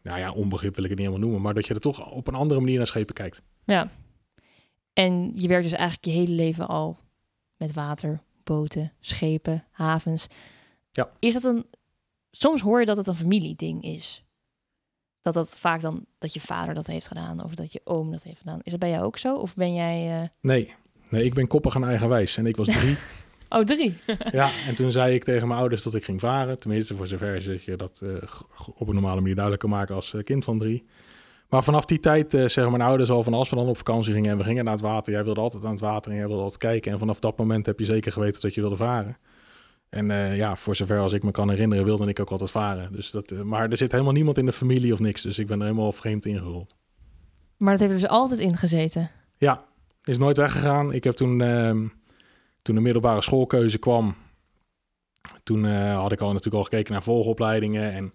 nou 0.03 0.19
ja, 0.19 0.31
onbegrip 0.31 0.75
wil 0.75 0.83
ik 0.83 0.89
het 0.89 0.99
niet 0.99 1.07
helemaal 1.07 1.27
noemen, 1.27 1.45
maar 1.45 1.53
dat 1.53 1.67
je 1.67 1.73
er 1.73 1.79
toch 1.79 2.11
op 2.11 2.27
een 2.27 2.33
andere 2.33 2.59
manier 2.59 2.77
naar 2.77 2.87
schepen 2.87 3.15
kijkt. 3.15 3.41
Ja. 3.63 3.89
En 4.93 5.31
je 5.35 5.47
werkt 5.47 5.63
dus 5.63 5.73
eigenlijk 5.73 6.05
je 6.05 6.11
hele 6.11 6.31
leven 6.31 6.67
al 6.67 6.99
met 7.57 7.73
water, 7.73 8.21
boten, 8.43 8.91
schepen, 8.99 9.65
havens. 9.71 10.27
Ja. 10.91 11.11
Is 11.19 11.33
dat 11.33 11.43
een. 11.43 11.65
Soms 12.31 12.61
hoor 12.61 12.79
je 12.79 12.85
dat 12.85 12.97
het 12.97 13.07
een 13.07 13.15
familieding 13.15 13.83
is. 13.83 14.23
Dat 15.21 15.33
dat 15.33 15.57
vaak 15.57 15.81
dan 15.81 16.05
dat 16.17 16.33
je 16.33 16.39
vader 16.39 16.73
dat 16.73 16.87
heeft 16.87 17.07
gedaan 17.07 17.43
of 17.43 17.55
dat 17.55 17.73
je 17.73 17.81
oom 17.83 18.11
dat 18.11 18.23
heeft 18.23 18.39
gedaan. 18.39 18.59
Is 18.63 18.71
dat 18.71 18.79
bij 18.79 18.89
jou 18.89 19.03
ook 19.03 19.17
zo? 19.17 19.35
Of 19.35 19.55
ben 19.55 19.73
jij. 19.73 20.21
Uh... 20.21 20.27
Nee. 20.41 20.73
nee, 21.09 21.25
ik 21.25 21.33
ben 21.33 21.47
koppig 21.47 21.75
en 21.75 21.83
eigenwijs. 21.83 22.37
En 22.37 22.45
ik 22.45 22.55
was 22.55 22.67
drie. 22.67 22.97
Oh, 23.53 23.61
drie. 23.61 23.97
ja, 24.31 24.49
en 24.67 24.75
toen 24.75 24.91
zei 24.91 25.15
ik 25.15 25.23
tegen 25.23 25.47
mijn 25.47 25.59
ouders 25.59 25.83
dat 25.83 25.95
ik 25.95 26.03
ging 26.03 26.19
varen. 26.19 26.59
Tenminste, 26.59 26.95
voor 26.95 27.07
zover 27.07 27.61
je 27.65 27.75
dat 27.75 27.99
uh, 28.03 28.09
op 28.75 28.87
een 28.87 28.93
normale 28.93 29.19
manier 29.19 29.33
duidelijk 29.33 29.63
kan 29.63 29.71
maken 29.71 29.95
als 29.95 30.13
uh, 30.13 30.23
kind 30.23 30.43
van 30.43 30.59
drie. 30.59 30.85
Maar 31.49 31.63
vanaf 31.63 31.85
die 31.85 31.99
tijd 31.99 32.33
uh, 32.33 32.41
zeggen 32.41 32.71
mijn 32.71 32.89
ouders 32.89 33.09
al 33.09 33.23
van 33.23 33.33
als 33.33 33.49
we 33.49 33.55
dan 33.55 33.67
op 33.67 33.77
vakantie 33.77 34.13
gingen 34.13 34.31
en 34.31 34.37
we 34.37 34.43
gingen 34.43 34.63
naar 34.63 34.73
het 34.73 34.81
water. 34.81 35.13
Jij 35.13 35.23
wilde 35.23 35.39
altijd 35.39 35.65
aan 35.65 35.71
het 35.71 35.79
water 35.79 36.11
en 36.11 36.17
jij 36.17 36.27
wilde 36.27 36.41
altijd 36.41 36.61
kijken. 36.61 36.91
En 36.91 36.99
vanaf 36.99 37.19
dat 37.19 37.37
moment 37.37 37.65
heb 37.65 37.79
je 37.79 37.85
zeker 37.85 38.11
geweten 38.11 38.41
dat 38.41 38.53
je 38.53 38.61
wilde 38.61 38.75
varen. 38.75 39.17
En 39.89 40.35
ja, 40.35 40.55
voor 40.55 40.75
zover 40.75 40.99
als 40.99 41.13
ik 41.13 41.23
me 41.23 41.31
kan 41.31 41.49
herinneren, 41.49 41.85
wilde 41.85 42.09
ik 42.09 42.19
ook 42.19 42.29
altijd 42.29 42.51
varen. 42.51 42.91
Dus 42.91 43.11
dat, 43.11 43.31
maar 43.31 43.69
er 43.69 43.77
zit 43.77 43.91
helemaal 43.91 44.13
niemand 44.13 44.37
in 44.37 44.45
de 44.45 44.51
familie 44.51 44.93
of 44.93 44.99
niks. 44.99 45.21
Dus 45.21 45.39
ik 45.39 45.47
ben 45.47 45.59
er 45.59 45.65
helemaal 45.65 45.91
vreemd 45.91 46.25
ingerold. 46.25 46.75
Maar 47.57 47.71
dat 47.71 47.81
heeft 47.81 48.01
dus 48.01 48.09
altijd 48.09 48.39
in 48.39 48.57
gezeten? 48.57 49.09
Ja, 49.37 49.63
is 50.03 50.17
nooit 50.17 50.37
weggegaan. 50.37 50.93
Ik 50.93 51.03
heb 51.03 51.15
toen 51.15 51.41
ehm, 51.41 51.85
toen 52.63 52.75
de 52.75 52.81
middelbare 52.81 53.21
schoolkeuze 53.21 53.77
kwam, 53.77 54.15
toen 55.43 55.63
uh, 55.65 55.99
had 55.99 56.11
ik 56.11 56.21
al 56.21 56.27
natuurlijk 56.27 56.55
al 56.55 56.63
gekeken 56.63 56.93
naar 56.93 57.03
volgopleidingen. 57.03 57.91
En 57.91 58.13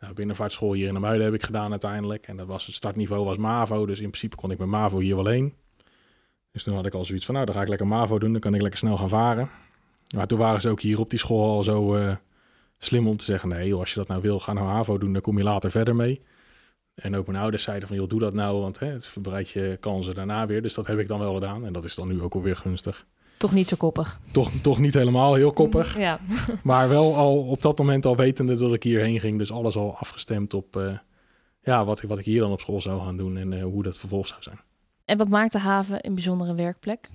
nou, 0.00 0.14
binnenvaartschool 0.14 0.72
hier 0.72 0.88
in 0.88 0.94
de 0.94 1.00
Muiden 1.00 1.24
heb 1.24 1.34
ik 1.34 1.42
gedaan 1.42 1.70
uiteindelijk. 1.70 2.26
En 2.26 2.36
dat 2.36 2.46
was 2.46 2.66
het 2.66 2.74
startniveau 2.74 3.24
was 3.24 3.36
MAVO, 3.36 3.86
dus 3.86 4.00
in 4.00 4.08
principe 4.08 4.36
kon 4.36 4.50
ik 4.50 4.58
met 4.58 4.68
MAVO 4.68 4.98
hier 4.98 5.16
wel 5.16 5.26
heen. 5.26 5.54
Dus 6.52 6.62
toen 6.62 6.74
had 6.74 6.86
ik 6.86 6.94
al 6.94 7.04
zoiets 7.04 7.24
van, 7.24 7.34
nou, 7.34 7.46
dan 7.46 7.54
ga 7.54 7.62
ik 7.62 7.68
lekker 7.68 7.86
MAVO 7.86 8.18
doen, 8.18 8.32
dan 8.32 8.40
kan 8.40 8.54
ik 8.54 8.60
lekker 8.60 8.78
snel 8.78 8.96
gaan 8.96 9.08
varen. 9.08 9.50
Maar 10.14 10.26
toen 10.26 10.38
waren 10.38 10.60
ze 10.60 10.68
ook 10.68 10.80
hier 10.80 10.98
op 10.98 11.10
die 11.10 11.18
school 11.18 11.56
al 11.56 11.62
zo 11.62 11.96
uh, 11.96 12.16
slim 12.78 13.08
om 13.08 13.16
te 13.16 13.24
zeggen, 13.24 13.48
nee 13.48 13.68
joh, 13.68 13.80
als 13.80 13.92
je 13.92 13.98
dat 13.98 14.08
nou 14.08 14.22
wil, 14.22 14.40
ga 14.40 14.52
nou 14.52 14.66
HAVO 14.66 14.98
doen, 14.98 15.12
dan 15.12 15.22
kom 15.22 15.38
je 15.38 15.44
later 15.44 15.70
verder 15.70 15.96
mee. 15.96 16.22
En 16.94 17.16
ook 17.16 17.26
mijn 17.26 17.38
ouders 17.38 17.62
zeiden 17.62 17.88
van, 17.88 17.96
joh, 17.96 18.08
doe 18.08 18.20
dat 18.20 18.34
nou, 18.34 18.60
want 18.60 18.78
hè, 18.78 18.86
het 18.86 19.06
verbreidt 19.06 19.50
je 19.50 19.76
kansen 19.80 20.14
daarna 20.14 20.46
weer. 20.46 20.62
Dus 20.62 20.74
dat 20.74 20.86
heb 20.86 20.98
ik 20.98 21.08
dan 21.08 21.18
wel 21.18 21.34
gedaan 21.34 21.66
en 21.66 21.72
dat 21.72 21.84
is 21.84 21.94
dan 21.94 22.08
nu 22.08 22.22
ook 22.22 22.34
alweer 22.34 22.56
gunstig. 22.56 23.06
Toch 23.44 23.52
niet 23.52 23.68
zo 23.68 23.76
koppig. 23.76 24.20
Toch, 24.30 24.50
toch 24.62 24.78
niet 24.78 24.94
helemaal 24.94 25.34
heel 25.34 25.52
koppig. 25.52 25.98
Ja. 25.98 26.20
maar 26.62 26.88
wel 26.88 27.16
al 27.16 27.36
op 27.36 27.62
dat 27.62 27.78
moment 27.78 28.06
al 28.06 28.16
wetende 28.16 28.54
dat 28.54 28.72
ik 28.72 28.82
hierheen 28.82 29.20
ging. 29.20 29.38
Dus 29.38 29.52
alles 29.52 29.76
al 29.76 29.96
afgestemd 29.96 30.54
op 30.54 30.76
uh, 30.76 30.98
ja, 31.62 31.84
wat, 31.84 32.00
wat 32.00 32.18
ik 32.18 32.24
hier 32.24 32.40
dan 32.40 32.52
op 32.52 32.60
school 32.60 32.80
zou 32.80 33.00
gaan 33.00 33.16
doen 33.16 33.36
en 33.36 33.52
uh, 33.52 33.62
hoe 33.62 33.82
dat 33.82 33.98
vervolgens 33.98 34.30
zou 34.30 34.42
zijn. 34.42 34.60
En 35.04 35.18
wat 35.18 35.28
maakt 35.28 35.52
de 35.52 35.58
haven 35.58 36.06
een 36.06 36.14
bijzondere 36.14 36.54
werkplek? 36.54 37.08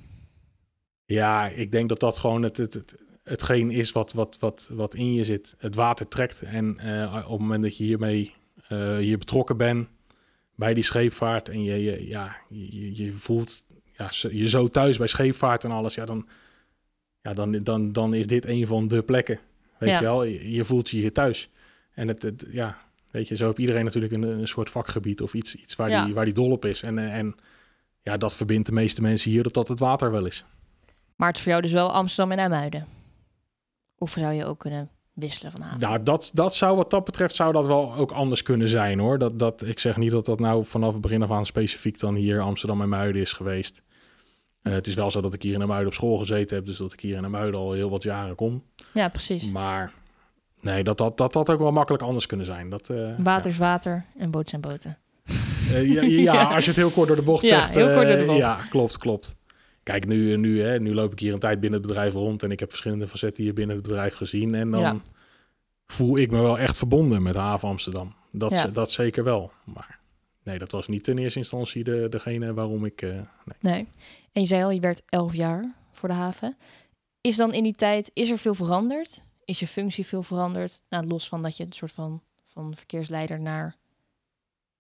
Ja, 1.06 1.48
ik 1.48 1.72
denk 1.72 1.90
dat 1.90 2.00
dat 2.00 2.18
gewoon 2.18 2.44
het, 2.44 2.58
het, 2.58 2.74
het, 2.74 2.96
hetgeen 3.24 3.72
is 3.72 3.92
wat, 3.92 4.14
wat, 4.14 4.38
wat, 4.40 4.70
wat 4.72 4.94
in 4.94 5.14
je 5.14 5.24
zit. 5.24 5.56
Het 5.58 5.76
water 5.76 6.08
trekt. 6.08 6.42
En 6.42 6.78
uh, 6.84 7.16
op 7.26 7.32
het 7.32 7.40
moment 7.40 7.64
dat 7.64 7.78
je 7.78 7.84
hiermee 7.84 8.34
hier 9.00 9.18
betrokken 9.18 9.58
bent 9.58 9.88
bij 10.56 10.74
die 10.74 10.84
scheepvaart 10.84 11.50
en 11.50 11.64
je, 11.64 11.84
je, 11.84 12.08
ja, 12.08 12.36
je, 12.50 13.04
je 13.04 13.14
voelt 13.14 13.66
ja, 14.00 14.30
je 14.32 14.50
zo 14.50 14.68
thuis 14.68 14.98
bij 14.98 15.08
scheepvaart 15.08 15.64
en 15.64 15.72
alles, 15.72 15.96
ja, 15.96 16.06
dan, 16.06 16.28
ja, 17.22 17.34
dan, 17.34 17.52
dan, 17.52 17.92
dan 17.92 18.14
is 18.14 18.28
dit 18.28 18.46
een 18.46 18.68
van 18.68 18.88
de 18.88 19.02
plekken. 19.04 19.40
Weet 19.78 19.90
Ja. 19.90 19.98
je 19.98 20.04
wel, 20.04 20.24
je, 20.24 20.52
je 20.52 20.66
voelt 20.66 20.90
je 20.90 20.98
hier 20.98 21.14
thuis. 21.14 21.50
En 21.94 22.08
het, 22.08 22.22
het, 22.22 22.46
ja, 22.52 22.78
weet 23.12 23.28
je, 23.28 23.36
zo 23.36 23.46
heeft 23.46 23.58
iedereen 23.58 23.84
natuurlijk 23.84 24.14
een, 24.14 24.24
een 24.24 24.48
soort 24.48 24.70
vakgebied 24.70 25.22
of 25.22 25.34
iets, 25.34 25.56
iets 25.56 25.76
waar, 25.76 25.90
Ja. 25.90 26.06
die, 26.06 26.14
waar 26.14 26.26
die 26.26 26.34
dol 26.34 26.52
op 26.52 26.66
is. 26.66 26.82
En, 26.82 26.98
eh, 26.98 27.18
en 27.18 27.36
ja, 28.02 28.18
dat 28.18 28.36
verbindt 28.36 28.68
de 28.68 28.74
meeste 28.74 29.02
mensen 29.02 29.32
hier, 29.32 29.44
dat 29.44 29.54
dat 29.54 29.68
het 29.68 29.80
water 29.80 30.12
wel 30.12 30.26
is. 30.26 30.46
Maar 31.16 31.28
het 31.28 31.38
is 31.38 31.44
voor 31.44 31.52
jou 31.52 31.64
dus 31.64 31.72
wel 31.74 31.92
Amsterdam 31.92 32.32
en 32.32 32.40
IJmuiden. 32.40 32.88
Of 33.98 34.12
zou 34.12 34.34
je 34.34 34.46
ook 34.46 34.60
kunnen 34.60 34.90
wisselen 35.14 35.52
van 35.52 35.62
haven? 35.62 35.80
Nou, 35.80 36.04
dat, 36.04 36.32
dat 36.34 36.56
zou 36.56 36.76
wat 36.76 36.90
dat 36.90 37.04
betreft 37.06 37.36
zou 37.36 37.54
dat 37.54 37.68
wel 37.68 37.94
ook 37.96 38.12
anders 38.12 38.44
kunnen 38.44 38.70
zijn 38.70 39.00
hoor. 39.00 39.18
Dat, 39.18 39.40
dat, 39.40 39.62
ik 39.66 39.80
zeg 39.80 39.98
niet 39.98 40.12
dat 40.12 40.26
dat 40.26 40.40
nou 40.40 40.66
vanaf 40.66 40.92
het 40.94 41.02
begin 41.02 41.24
af 41.24 41.32
aan 41.32 41.46
specifiek 41.46 42.00
dan 42.00 42.16
hier 42.16 42.40
Amsterdam 42.42 42.82
en 42.82 42.90
Muiden 42.90 43.22
is 43.22 43.34
geweest. 43.34 43.82
Eh, 44.62 44.74
het 44.74 44.88
is 44.88 44.94
wel 44.94 45.12
zo 45.12 45.22
dat 45.22 45.34
ik 45.34 45.42
hier 45.42 45.54
in 45.62 45.68
Muiden 45.68 45.88
op 45.88 45.94
school 45.94 46.18
gezeten 46.18 46.56
heb, 46.56 46.66
dus 46.66 46.78
dat 46.78 46.94
ik 46.94 47.00
hier 47.00 47.18
in 47.24 47.32
Muiden 47.32 47.60
al 47.60 47.72
heel 47.74 47.90
wat 47.90 48.04
jaren 48.04 48.36
kom. 48.36 48.64
Ja, 48.94 49.08
precies. 49.08 49.46
Maar 49.50 49.94
nee, 50.62 50.84
dat 50.84 51.00
had, 51.00 51.18
dat 51.18 51.34
had 51.34 51.50
ook 51.50 51.60
wel 51.60 51.72
makkelijk 51.72 52.04
anders 52.04 52.26
kunnen 52.26 52.46
zijn. 52.46 52.70
Dat, 52.70 52.90
eh, 52.90 53.10
Water 53.18 53.50
is 53.52 53.58
water 53.58 54.06
en 54.18 54.32
boot 54.32 54.50
zijn 54.50 54.62
boten. 54.62 54.98
Eh, 55.74 55.94
ja, 55.94 56.02
ja, 56.34 56.44
als 56.56 56.64
je 56.64 56.72
het 56.72 56.80
heel 56.80 56.90
kort 56.90 57.08
door 57.08 57.16
de 57.16 57.22
bocht 57.22 57.44
Ja, 57.44 57.62
zegt. 57.62 57.76
heel 57.76 57.94
kort 57.94 58.08
door 58.08 58.18
de 58.18 58.26
bocht. 58.26 58.38
Ja, 58.38 58.56
klopt, 58.70 58.98
klopt. 58.98 59.36
Kijk, 59.84 60.08
nu, 60.08 60.38
nu, 60.38 60.62
hè, 60.62 60.80
nu 60.80 60.94
loop 60.94 61.12
ik 61.12 61.20
hier 61.20 61.34
een 61.34 61.40
tijd 61.40 61.60
binnen 61.60 61.80
het 61.80 61.88
bedrijf 61.88 62.14
rond 62.14 62.44
en 62.44 62.52
ik 62.52 62.60
heb 62.60 62.70
verschillende 62.70 63.08
facetten 63.08 63.44
hier 63.44 63.54
binnen 63.54 63.76
het 63.76 63.86
bedrijf 63.86 64.16
gezien. 64.16 64.56
En 64.56 64.72
dan 64.72 65.02
voel 65.88 66.18
ik 66.18 66.32
me 66.32 66.42
wel 66.42 66.60
echt 66.60 66.78
verbonden 66.78 67.22
met 67.22 67.34
de 67.34 67.40
haven 67.40 67.68
Amsterdam. 67.70 68.16
Dat, 68.32 68.70
dat 68.74 68.92
zeker 68.92 69.24
wel. 69.24 69.52
Maar 69.64 69.99
nee, 70.50 70.60
dat 70.60 70.72
was 70.72 70.88
niet 70.88 71.08
in 71.08 71.18
eerste 71.18 71.40
instantie 71.40 71.84
de, 71.84 72.08
degene 72.10 72.54
waarom 72.54 72.86
ik... 72.86 73.02
eh, 73.02 73.10
nee. 73.10 73.58
Nee. 73.60 73.88
En 74.32 74.42
je 74.42 74.48
zei 74.48 74.64
al, 74.64 74.72
je 74.72 74.80
werd 74.80 75.02
elf 75.06 75.34
jaar 75.34 75.74
voor 75.92 76.10
de 76.10 76.16
haven. 76.16 76.58
Is 77.22 77.36
dan 77.36 77.54
in 77.54 77.64
die 77.64 77.76
tijd, 77.76 78.12
is 78.14 78.30
er 78.30 78.38
veel 78.38 78.54
veranderd? 78.54 79.24
Is 79.46 79.60
je 79.60 79.68
functie 79.68 80.06
veel 80.06 80.24
veranderd? 80.24 80.82
Nou, 80.90 81.08
los 81.08 81.28
van 81.28 81.42
dat 81.42 81.58
je 81.58 81.64
een 81.64 81.74
soort 81.74 81.92
van, 81.92 82.22
van 82.48 82.76
verkeersleider 82.76 83.40
naar 83.40 83.76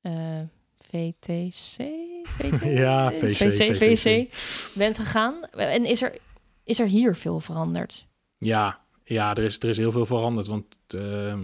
eh, 0.01 0.41
VTC? 0.79 1.77
VT? 2.23 2.63
Ja, 2.83 3.11
VC. 3.11 3.75
VC 3.75 4.27
bent 4.73 4.97
gegaan. 4.97 5.43
En 5.51 5.85
is 5.85 6.01
er, 6.01 6.17
is 6.63 6.79
er 6.79 6.87
hier 6.87 7.15
veel 7.15 7.39
veranderd? 7.39 8.05
Ja, 8.37 8.79
ja 9.03 9.35
er, 9.35 9.43
is, 9.43 9.59
er 9.59 9.69
is 9.69 9.77
heel 9.77 9.91
veel 9.91 10.05
veranderd. 10.05 10.47
Want 10.47 10.65
ehm, 10.87 11.39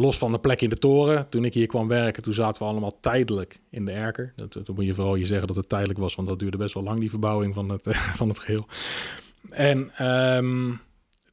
los 0.00 0.18
van 0.18 0.32
de 0.32 0.38
plek 0.38 0.60
in 0.60 0.68
de 0.68 0.78
toren, 0.78 1.28
toen 1.28 1.44
ik 1.44 1.54
hier 1.54 1.66
kwam 1.66 1.88
werken, 1.88 2.22
toen 2.22 2.34
zaten 2.34 2.62
we 2.62 2.68
allemaal 2.68 3.00
tijdelijk 3.00 3.60
in 3.70 3.84
de 3.84 3.92
erker. 3.92 4.32
Dat, 4.36 4.52
dat 4.52 4.68
moet 4.68 4.84
je 4.84 4.94
vooral 4.94 5.14
je 5.14 5.26
zeggen 5.26 5.46
dat 5.46 5.56
het 5.56 5.68
tijdelijk 5.68 5.98
was, 5.98 6.14
want 6.14 6.28
dat 6.28 6.38
duurde 6.38 6.56
best 6.56 6.74
wel 6.74 6.82
lang, 6.82 7.00
die 7.00 7.10
verbouwing 7.10 7.54
van 7.54 7.68
het, 7.68 7.86
van 8.20 8.28
het 8.28 8.38
geheel. 8.38 8.66
En 9.50 9.90
ehm, 9.96 10.72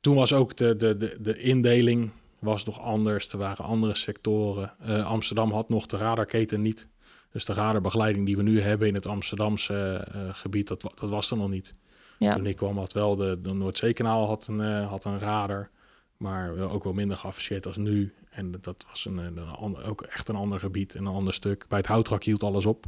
toen 0.01 0.15
was 0.15 0.33
ook 0.33 0.55
de, 0.55 0.75
de, 0.75 0.97
de, 0.97 1.17
de 1.19 1.38
indeling 1.38 2.09
was 2.39 2.65
nog 2.65 2.81
anders. 2.81 3.31
Er 3.31 3.38
waren 3.38 3.65
andere 3.65 3.95
sectoren. 3.95 4.74
Eh, 4.79 5.05
Amsterdam 5.05 5.51
had 5.51 5.69
nog 5.69 5.86
de 5.86 5.97
radarketen 5.97 6.62
niet. 6.62 6.88
Dus 7.31 7.45
de 7.45 7.53
radarbegeleiding 7.53 8.25
die 8.25 8.38
we 8.38 8.43
nu 8.43 8.62
hebben 8.62 8.88
in 8.88 8.93
het 8.93 9.05
Amsterdamse 9.05 10.07
eh, 10.12 10.21
gebied, 10.31 10.67
dat, 10.67 10.81
dat 10.81 11.09
was 11.09 11.31
er 11.31 11.38
nog 11.38 11.50
niet. 11.50 11.74
Ja. 12.19 12.36
Toen 12.36 12.45
ik 12.45 12.55
kwam 12.55 12.77
had 12.77 12.93
wel 12.93 13.15
de, 13.15 13.39
de 13.41 13.53
Noordzeekanaal 13.53 14.27
had 14.27 14.47
een, 14.47 14.62
eh, 14.62 14.88
had 14.88 15.05
een 15.05 15.19
radar, 15.19 15.69
maar 16.17 16.57
ook 16.57 16.83
wel 16.83 16.93
minder 16.93 17.17
geafficheerd 17.17 17.65
als 17.65 17.77
nu. 17.77 18.13
En 18.38 18.51
dat 18.62 18.86
was 18.89 19.06
een, 19.06 19.17
een 19.17 19.39
ander, 19.39 19.86
ook 19.86 20.01
echt 20.01 20.27
een 20.27 20.36
ander 20.36 20.60
gebied 20.60 20.96
en 20.96 21.06
een 21.06 21.13
ander 21.13 21.34
stuk. 21.34 21.65
Bij 21.67 21.77
het 21.77 21.88
houtrak 21.88 22.24
hield 22.24 22.44
alles 22.44 22.65
op. 22.65 22.86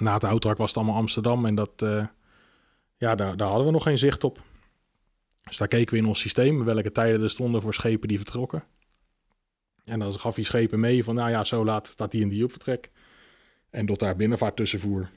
Na 0.00 0.14
het 0.14 0.22
houtrak 0.22 0.56
was 0.56 0.68
het 0.68 0.76
allemaal 0.76 0.96
Amsterdam 0.96 1.46
en 1.46 1.54
dat, 1.54 1.82
eh, 1.82 2.06
ja, 2.96 3.14
daar, 3.14 3.36
daar 3.36 3.48
hadden 3.48 3.66
we 3.66 3.72
nog 3.72 3.82
geen 3.82 3.98
zicht 3.98 4.24
op. 4.24 4.42
Dus 5.42 5.56
daar 5.56 5.68
keken 5.68 5.94
we 5.94 6.00
in 6.00 6.06
ons 6.06 6.20
systeem 6.20 6.64
welke 6.64 6.92
tijden 6.92 7.22
er 7.22 7.30
stonden 7.30 7.62
voor 7.62 7.74
schepen 7.74 8.08
die 8.08 8.16
vertrokken. 8.16 8.64
En 9.84 9.98
dan 9.98 10.12
gaf 10.12 10.34
hij 10.34 10.44
schepen 10.44 10.80
mee 10.80 11.04
van, 11.04 11.14
nou 11.14 11.30
ja, 11.30 11.44
zo 11.44 11.64
laat 11.64 11.86
staat 11.86 12.10
die 12.10 12.22
en 12.22 12.28
die 12.28 12.44
op 12.44 12.50
vertrek. 12.50 12.90
En 13.70 13.86
dat 13.86 13.98
daar 13.98 14.16
binnenvaart 14.16 14.56
tussenvoer 14.56 15.08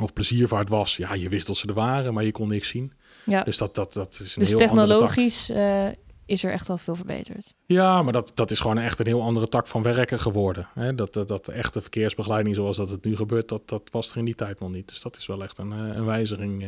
of 0.00 0.12
pleziervaart 0.12 0.68
was, 0.68 0.96
ja, 0.96 1.14
je 1.14 1.28
wist 1.28 1.46
dat 1.46 1.56
ze 1.56 1.66
er 1.66 1.74
waren, 1.74 2.14
maar 2.14 2.24
je 2.24 2.32
kon 2.32 2.48
niks 2.48 2.68
zien. 2.68 2.92
Ja. 3.24 3.42
Dus 3.42 3.56
dat, 3.56 3.74
dat, 3.74 3.92
dat 3.92 4.12
is 4.12 4.36
een 4.36 4.42
Dus 4.42 4.48
heel 4.48 4.58
technologisch 4.58 5.50
eh, 5.50 5.88
is 6.30 6.44
er 6.44 6.52
echt 6.52 6.68
al 6.70 6.78
veel 6.78 6.94
verbeterd. 6.94 7.54
Ja, 7.66 8.02
maar 8.02 8.12
dat, 8.12 8.32
dat 8.34 8.50
is 8.50 8.60
gewoon 8.60 8.78
echt 8.78 8.98
een 8.98 9.06
heel 9.06 9.22
andere 9.22 9.48
tak 9.48 9.66
van 9.66 9.82
werken 9.82 10.18
geworden. 10.18 10.68
Hè? 10.74 10.94
Dat, 10.94 11.12
dat, 11.12 11.28
dat 11.28 11.44
de 11.44 11.52
echte 11.52 11.80
verkeersbegeleiding 11.80 12.54
zoals 12.54 12.76
dat 12.76 12.88
het 12.88 13.04
nu 13.04 13.16
gebeurt, 13.16 13.48
dat, 13.48 13.68
dat 13.68 13.82
was 13.92 14.10
er 14.10 14.16
in 14.16 14.24
die 14.24 14.34
tijd 14.34 14.60
nog 14.60 14.70
niet. 14.70 14.88
Dus 14.88 15.02
dat 15.02 15.16
is 15.16 15.26
wel 15.26 15.42
echt 15.42 15.58
een, 15.58 15.72
eh, 15.72 15.96
een 15.96 16.04
wijziging. 16.04 16.64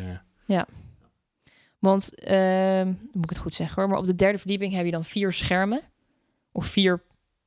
eh. 0.46 0.60
Want, 1.78 2.14
ehm, 2.14 2.86
moet 3.12 3.24
ik 3.24 3.28
het 3.30 3.38
goed 3.38 3.54
zeggen 3.54 3.80
hoor, 3.82 3.90
maar 3.90 3.98
op 4.00 4.06
de 4.06 4.14
derde 4.14 4.38
verdieping 4.38 4.72
heb 4.72 4.84
je 4.84 4.90
dan 4.90 5.04
vier 5.04 5.32
schermen. 5.32 5.80
Of 6.52 6.66
vier 6.66 7.02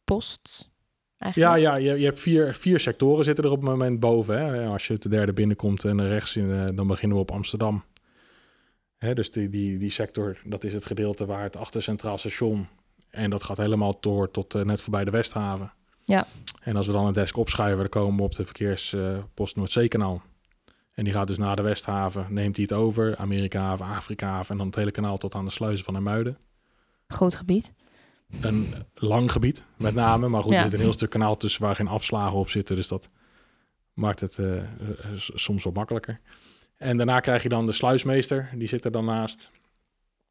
posts. 0.06 0.70
Ja, 1.18 1.26
Eigenlijk. 1.26 1.62
ja 1.62 1.76
je, 1.76 2.00
je 2.00 2.06
hebt 2.06 2.20
vier, 2.20 2.54
vier 2.56 2.80
sectoren 2.80 3.24
zitten 3.26 3.44
er 3.44 3.52
op 3.52 3.62
het 3.62 3.70
moment 3.70 4.00
boven. 4.00 4.40
Hè? 4.40 4.66
Als 4.68 4.88
je 4.88 4.94
op 4.94 5.02
de 5.02 5.10
derde 5.10 5.34
binnenkomt 5.34 5.84
en 5.84 6.08
rechts, 6.08 6.36
in, 6.36 6.52
eh, 6.52 6.66
dan 6.76 6.88
beginnen 6.88 7.18
we 7.18 7.24
op 7.24 7.32
Amsterdam. 7.32 7.84
Hè, 8.98 9.14
dus 9.14 9.32
die, 9.32 9.50
die, 9.50 9.78
die 9.78 9.92
sector, 9.92 10.38
dat 10.44 10.64
is 10.64 10.74
het 10.74 10.86
gedeelte 10.86 11.26
waar 11.26 11.44
het 11.44 11.56
achter 11.56 11.84
Centraal 11.84 12.18
Station... 12.18 12.68
en 13.10 13.30
dat 13.30 13.44
gaat 13.44 13.58
helemaal 13.58 13.98
door 14.00 14.32
tot 14.32 14.56
eh, 14.56 14.62
net 14.62 14.82
voorbij 14.82 15.04
de 15.04 15.12
Westhaven. 15.12 15.74
Ja. 16.04 16.28
En 16.62 16.76
als 16.76 16.88
we 16.88 16.92
dan 16.94 17.06
een 17.06 17.14
desk 17.14 17.38
opschuiven, 17.38 17.80
dan 17.80 17.90
komen 17.90 18.18
we 18.18 18.24
op 18.24 18.36
de 18.36 18.46
verkeerspost 18.46 19.56
Noordzeekanaal. 19.56 20.22
En 20.94 21.04
die 21.04 21.14
gaat 21.14 21.28
dus 21.28 21.38
naar 21.38 21.56
de 21.56 21.62
Westhaven, 21.62 22.28
neemt 22.30 22.56
hij 22.56 22.66
het 22.70 22.78
over, 22.78 23.18
Amerikahaven, 23.18 23.86
Afrikahaven... 23.86 24.52
en 24.52 24.58
dan 24.58 24.66
het 24.68 24.76
hele 24.76 24.92
kanaal 24.92 25.18
tot 25.18 25.36
aan 25.36 25.46
de 25.46 25.52
sluizen 25.52 25.86
van 25.86 25.94
Hermuiden. 25.94 26.38
Groot 27.08 27.36
gebied. 27.36 27.74
Een 28.42 28.74
lang 28.94 29.32
gebied, 29.32 29.64
met 29.78 29.94
name. 29.94 30.28
Maar 30.28 30.44
goed, 30.44 30.52
Ja. 30.52 30.58
er 30.58 30.64
zit 30.64 30.74
een 30.74 30.80
heel 30.80 30.94
stuk 30.94 31.10
kanaal 31.10 31.38
tussen 31.38 31.62
waar 31.62 31.76
geen 31.76 31.88
afslagen 31.88 32.38
op 32.38 32.50
zitten. 32.50 32.76
Dus 32.76 32.88
dat 32.88 33.10
maakt 33.94 34.20
het 34.20 34.40
eh, 34.40 34.58
eh, 34.58 34.68
soms 35.16 35.64
wat 35.64 35.74
makkelijker. 35.74 36.20
En 36.78 36.98
daarna 36.98 37.20
krijg 37.20 37.44
je 37.44 37.50
dan 37.50 37.66
de 37.66 37.72
sluismeester. 37.72 38.50
Die 38.56 38.68
zit 38.68 38.86
er 38.86 38.92
dan 38.92 39.06
naast. 39.06 39.50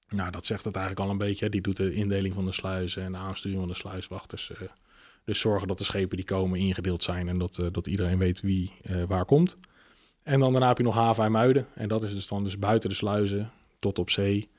Nou, 0.09 0.31
dat 0.31 0.47
zegt 0.47 0.65
het 0.65 0.77
eigenlijk 0.77 1.07
al 1.07 1.13
een 1.13 1.19
beetje. 1.19 1.49
Die 1.49 1.61
doet 1.61 1.77
de 1.77 1.95
indeling 1.95 2.35
van 2.35 2.45
de 2.45 2.53
sluizen 2.53 3.03
en 3.03 3.13
de 3.13 3.19
aansturing 3.19 3.59
van 3.59 3.69
de 3.69 3.75
sluiswachters. 3.75 4.51
eh. 4.51 4.59
dus 5.25 5.41
zorgen 5.41 5.69
dat 5.69 5.79
de 5.79 5.85
schepen 5.85 6.17
die 6.17 6.27
komen 6.27 6.59
ingedeeld 6.59 7.03
zijn. 7.03 7.29
En 7.29 7.39
dat, 7.39 7.59
eh, 7.59 7.67
dat 7.73 7.87
iedereen 7.87 8.19
weet 8.19 8.41
wie 8.41 8.73
eh, 8.83 9.03
waar 9.03 9.25
komt. 9.25 9.57
En 10.23 10.41
dan 10.41 10.53
daarna 10.53 10.69
heb 10.69 10.77
je 10.77 10.83
nog 10.83 10.95
haven 10.95 11.25
en 11.25 11.33
muiden. 11.33 11.67
En 11.75 11.89
dat 11.89 12.03
is 12.03 12.15
dus 12.15 12.27
dan 12.27 12.45
dus 12.45 12.59
buiten 12.59 12.89
de 12.89 12.95
sluizen 12.95 13.51
tot 13.79 13.99
op 13.99 14.11
zee. 14.11 14.51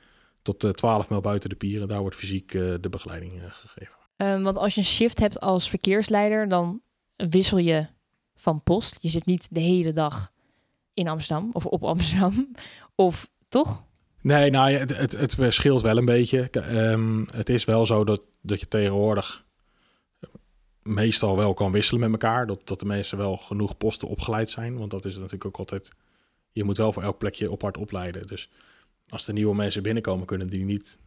Tot 0.42 0.64
eh 0.64 0.70
12 0.70 1.10
mijl 1.10 1.22
buiten 1.22 1.50
de 1.50 1.56
pieren. 1.56 1.88
Daar 1.88 2.00
wordt 2.02 2.16
fysiek 2.16 2.52
de 2.52 2.88
begeleiding 2.90 3.42
gegeven. 3.50 3.94
Ehm, 4.16 4.42
want 4.42 4.58
als 4.58 4.74
je 4.74 4.82
een 4.82 4.88
shift 4.88 5.20
hebt 5.20 5.40
als 5.40 5.70
verkeersleider, 5.70 6.48
dan 6.48 6.82
wissel 7.16 7.58
je 7.58 7.88
van 8.36 8.64
post. 8.64 8.98
Je 9.02 9.10
zit 9.10 9.26
niet 9.26 9.48
de 9.52 9.60
hele 9.60 9.92
dag 9.92 10.32
in 10.96 11.08
Amsterdam 11.08 11.50
of 11.54 11.66
op 11.66 11.84
Amsterdam. 11.84 12.56
Of 12.96 13.30
toch? 13.50 13.84
Nee, 14.22 14.50
nou, 14.50 14.72
het, 14.72 14.98
het, 14.98 15.12
het 15.12 15.36
verschilt 15.36 15.82
wel 15.82 15.98
een 15.98 16.06
beetje. 16.06 16.50
Ehm, 16.50 17.24
het 17.32 17.50
is 17.50 17.66
wel 17.66 17.86
zo 17.86 18.04
dat, 18.04 18.28
dat 18.42 18.60
je 18.60 18.68
tegenwoordig 18.68 19.46
meestal 20.82 21.38
wel 21.38 21.54
kan 21.54 21.72
wisselen 21.72 22.02
met 22.02 22.12
elkaar. 22.12 22.48
Dat, 22.48 22.68
dat 22.68 22.80
de 22.80 22.86
mensen 22.86 23.18
wel 23.18 23.38
genoeg 23.38 23.78
posten 23.78 24.08
opgeleid 24.08 24.50
zijn. 24.50 24.78
Want 24.78 24.92
dat 24.92 25.06
is 25.06 25.16
natuurlijk 25.16 25.46
ook 25.46 25.58
altijd... 25.58 25.90
Je 26.52 26.64
moet 26.64 26.78
wel 26.78 26.94
voor 26.94 27.04
elk 27.04 27.18
plekje 27.18 27.52
apart 27.52 27.78
opleiden. 27.78 28.28
Dus 28.28 28.50
als 29.10 29.28
er 29.28 29.34
nieuwe 29.34 29.56
mensen 29.56 29.84
binnenkomen, 29.84 30.26
kunnen 30.26 30.50
die 30.50 30.66
niet 30.66 31.00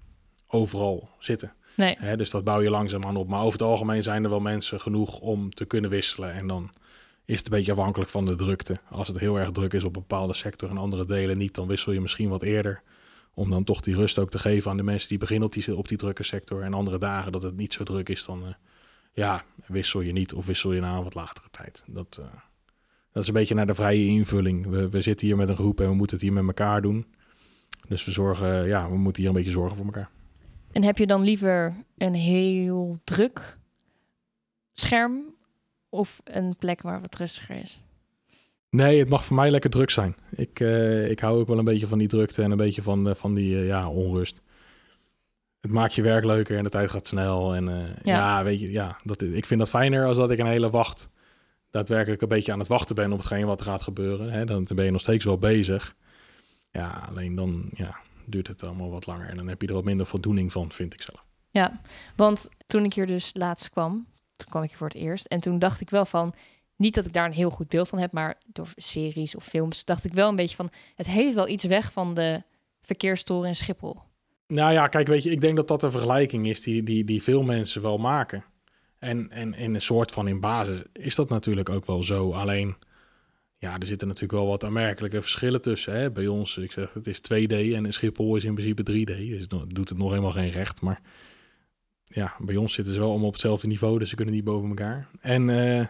overal 0.46 1.08
zitten. 1.18 1.52
Nee. 1.74 2.16
Dus 2.16 2.30
dat 2.30 2.44
bouw 2.44 2.60
je 2.60 2.70
langzaam 2.70 3.04
aan 3.04 3.16
op. 3.16 3.28
Maar 3.28 3.40
over 3.40 3.52
het 3.52 3.68
algemeen 3.68 4.02
zijn 4.02 4.24
er 4.24 4.30
wel 4.30 4.40
mensen 4.40 4.80
genoeg 4.80 5.18
om 5.18 5.50
te 5.54 5.64
kunnen 5.64 5.90
wisselen. 5.90 6.32
En 6.32 6.46
dan 6.46 6.70
is 7.28 7.36
het 7.36 7.46
een 7.46 7.52
beetje 7.52 7.72
afhankelijk 7.72 8.10
van 8.10 8.24
de 8.24 8.34
drukte. 8.34 8.76
Als 8.90 9.08
het 9.08 9.18
heel 9.18 9.38
erg 9.38 9.50
druk 9.50 9.72
is 9.72 9.84
op 9.84 9.96
een 9.96 10.02
bepaalde 10.08 10.34
sector 10.34 10.70
en 10.70 10.78
andere 10.78 11.04
delen 11.04 11.38
niet, 11.38 11.54
dan 11.54 11.66
wissel 11.66 11.92
je 11.92 12.00
misschien 12.00 12.28
wat 12.28 12.42
eerder. 12.42 12.82
Om 13.34 13.50
dan 13.50 13.64
toch 13.64 13.80
die 13.80 13.94
rust 13.94 14.18
ook 14.18 14.30
te 14.30 14.38
geven 14.38 14.70
aan 14.70 14.76
de 14.76 14.82
mensen 14.82 15.08
die 15.08 15.18
beginnen 15.18 15.46
op 15.46 15.52
die, 15.52 15.76
op 15.76 15.88
die 15.88 15.96
drukke 15.96 16.22
sector. 16.22 16.62
En 16.62 16.74
andere 16.74 16.98
dagen 16.98 17.32
dat 17.32 17.42
het 17.42 17.56
niet 17.56 17.72
zo 17.72 17.84
druk 17.84 18.08
is, 18.08 18.24
dan 18.24 18.46
eh, 18.46 18.54
ja, 19.12 19.44
wissel 19.66 20.00
je 20.00 20.12
niet 20.12 20.34
of 20.34 20.46
wissel 20.46 20.72
je 20.72 20.80
na 20.80 20.96
een 20.96 21.02
wat 21.02 21.14
latere 21.14 21.48
tijd. 21.50 21.84
Dat, 21.86 22.18
eh, 22.20 22.26
dat 23.12 23.22
is 23.22 23.28
een 23.28 23.34
beetje 23.34 23.54
naar 23.54 23.66
de 23.66 23.74
vrije 23.74 24.06
invulling. 24.06 24.66
We, 24.66 24.88
we 24.88 25.00
zitten 25.00 25.26
hier 25.26 25.36
met 25.36 25.48
een 25.48 25.56
groep 25.56 25.80
en 25.80 25.88
we 25.88 25.94
moeten 25.94 26.16
het 26.16 26.24
hier 26.24 26.34
met 26.34 26.46
elkaar 26.46 26.82
doen. 26.82 27.06
Dus 27.88 28.04
we 28.04 28.10
zorgen, 28.10 28.66
ja, 28.66 28.90
we 28.90 28.96
moeten 28.96 29.22
hier 29.22 29.30
een 29.30 29.36
beetje 29.36 29.50
zorgen 29.50 29.76
voor 29.76 29.86
elkaar. 29.86 30.10
En 30.72 30.82
heb 30.82 30.98
je 30.98 31.06
dan 31.06 31.22
liever 31.22 31.84
een 31.96 32.14
heel 32.14 32.98
druk 33.04 33.58
scherm 34.72 35.36
of 35.88 36.20
een 36.24 36.56
plek 36.56 36.82
waar 36.82 37.00
wat 37.00 37.16
rustiger 37.16 37.56
is? 37.56 37.80
Nee, 38.70 38.98
het 38.98 39.08
mag 39.08 39.24
voor 39.24 39.36
mij 39.36 39.50
lekker 39.50 39.70
druk 39.70 39.90
zijn. 39.90 40.16
Ik, 40.30 40.60
eh, 40.60 41.10
ik 41.10 41.20
hou 41.20 41.38
ook 41.40 41.48
wel 41.48 41.58
een 41.58 41.64
beetje 41.64 41.86
van 41.86 41.98
die 41.98 42.08
drukte 42.08 42.42
en 42.42 42.50
een 42.50 42.56
beetje 42.56 42.82
van, 42.82 43.08
eh, 43.08 43.14
van 43.14 43.34
die 43.34 43.56
eh, 43.56 43.66
ja, 43.66 43.88
onrust. 43.90 44.40
Het 45.60 45.70
maakt 45.70 45.94
je 45.94 46.02
werk 46.02 46.24
leuker 46.24 46.56
en 46.56 46.64
de 46.64 46.70
tijd 46.70 46.90
gaat 46.90 47.06
snel. 47.06 47.54
En 47.54 47.64
Ja. 47.64 47.96
ja. 48.02 48.44
weet 48.44 48.60
je, 48.60 48.72
ja, 48.72 48.98
dat, 49.02 49.22
ik 49.22 49.46
vind 49.46 49.60
dat 49.60 49.68
fijner 49.68 50.06
als 50.06 50.16
dat 50.16 50.30
ik 50.30 50.38
een 50.38 50.46
hele 50.46 50.70
wacht 50.70 51.10
daadwerkelijk 51.70 52.22
een 52.22 52.28
beetje 52.28 52.52
aan 52.52 52.58
het 52.58 52.68
wachten 52.68 52.94
ben 52.94 53.12
op 53.12 53.18
hetgeen 53.18 53.46
wat 53.46 53.60
er 53.60 53.66
gaat 53.66 53.82
gebeuren. 53.82 54.30
Hè, 54.30 54.44
dan 54.44 54.66
ben 54.74 54.84
je 54.84 54.90
nog 54.90 55.00
steeds 55.00 55.24
wel 55.24 55.38
bezig. 55.38 55.96
Ja, 56.70 57.06
alleen 57.08 57.34
dan 57.34 57.70
ja, 57.72 57.96
duurt 58.24 58.46
het 58.46 58.62
allemaal 58.62 58.90
wat 58.90 59.06
langer 59.06 59.28
en 59.28 59.36
dan 59.36 59.48
heb 59.48 59.60
je 59.60 59.68
er 59.68 59.74
wat 59.74 59.84
minder 59.84 60.06
voldoening 60.06 60.52
van, 60.52 60.72
vind 60.72 60.94
ik 60.94 61.02
zelf. 61.02 61.24
Ja, 61.50 61.80
want 62.16 62.48
toen 62.66 62.84
ik 62.84 62.94
hier 62.94 63.06
dus 63.06 63.30
laatst 63.34 63.70
kwam, 63.70 64.06
toen 64.38 64.50
kwam 64.50 64.62
ik 64.62 64.68
hier 64.68 64.78
voor 64.78 64.86
het 64.86 64.96
eerst. 64.96 65.24
En 65.24 65.40
toen 65.40 65.58
dacht 65.58 65.80
ik 65.80 65.90
wel 65.90 66.04
van, 66.04 66.34
niet 66.76 66.94
dat 66.94 67.06
ik 67.06 67.12
daar 67.12 67.26
een 67.26 67.32
heel 67.32 67.50
goed 67.50 67.68
beeld 67.68 67.88
van 67.88 67.98
heb, 67.98 68.12
maar 68.12 68.38
door 68.46 68.68
series 68.76 69.36
of 69.36 69.44
films 69.44 69.84
dacht 69.84 70.04
ik 70.04 70.12
wel 70.12 70.28
een 70.28 70.36
beetje 70.36 70.56
van, 70.56 70.70
het 70.94 71.06
heeft 71.06 71.34
wel 71.34 71.48
iets 71.48 71.64
weg 71.64 71.92
van 71.92 72.14
de 72.14 72.42
verkeerstoren 72.80 73.48
in 73.48 73.56
Schiphol. 73.56 74.00
Nou 74.46 74.72
ja, 74.72 74.86
kijk, 74.86 75.06
weet 75.06 75.22
je, 75.22 75.30
ik 75.30 75.40
denk 75.40 75.56
dat 75.56 75.68
dat 75.68 75.82
een 75.82 75.90
vergelijking 75.90 76.46
is 76.46 76.60
die, 76.60 76.82
die, 76.82 77.04
die 77.04 77.22
veel 77.22 77.42
mensen 77.42 77.82
wel 77.82 77.98
maken. 77.98 78.44
En, 78.98 79.30
en 79.30 79.54
in 79.54 79.74
een 79.74 79.80
soort 79.80 80.10
van 80.10 80.28
in 80.28 80.40
basis 80.40 80.82
is 80.92 81.14
dat 81.14 81.28
natuurlijk 81.28 81.68
ook 81.68 81.86
wel 81.86 82.02
zo. 82.02 82.32
Alleen, 82.32 82.76
Ja, 83.58 83.78
er 83.78 83.86
zitten 83.86 84.06
natuurlijk 84.06 84.34
wel 84.34 84.46
wat 84.46 84.64
aanmerkelijke 84.64 85.20
verschillen 85.20 85.60
tussen. 85.60 85.94
Hè? 85.94 86.10
Bij 86.10 86.26
ons, 86.26 86.56
ik 86.56 86.72
zeg, 86.72 86.92
het 86.92 87.06
is 87.06 87.18
2D 87.18 87.74
en 87.74 87.92
Schiphol 87.92 88.36
is 88.36 88.44
in 88.44 88.54
principe 88.54 88.82
3D. 88.82 89.16
Dus 89.28 89.40
het 89.40 89.50
doet 89.50 89.88
het 89.88 89.98
nog 89.98 90.10
helemaal 90.10 90.32
geen 90.32 90.50
recht. 90.50 90.82
Maar 90.82 91.00
ja, 92.08 92.34
bij 92.38 92.56
ons 92.56 92.72
zitten 92.72 92.94
ze 92.94 93.00
wel 93.00 93.08
allemaal 93.08 93.26
op 93.26 93.32
hetzelfde 93.32 93.66
niveau, 93.66 93.98
dus 93.98 94.08
ze 94.08 94.16
kunnen 94.16 94.34
niet 94.34 94.44
boven 94.44 94.68
elkaar. 94.68 95.08
En 95.20 95.50
eh, 95.50 95.86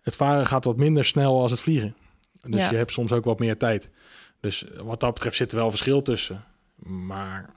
het 0.00 0.16
varen 0.16 0.46
gaat 0.46 0.64
wat 0.64 0.76
minder 0.76 1.04
snel 1.04 1.40
als 1.40 1.50
het 1.50 1.60
vliegen. 1.60 1.94
Dus 2.40 2.60
Ja. 2.60 2.70
je 2.70 2.76
hebt 2.76 2.92
soms 2.92 3.12
ook 3.12 3.24
wat 3.24 3.38
meer 3.38 3.56
tijd. 3.56 3.90
Dus 4.40 4.64
wat 4.84 5.00
dat 5.00 5.14
betreft 5.14 5.36
zit 5.36 5.52
er 5.52 5.58
wel 5.58 5.70
verschil 5.70 6.02
tussen. 6.02 6.44
Maar 6.84 7.50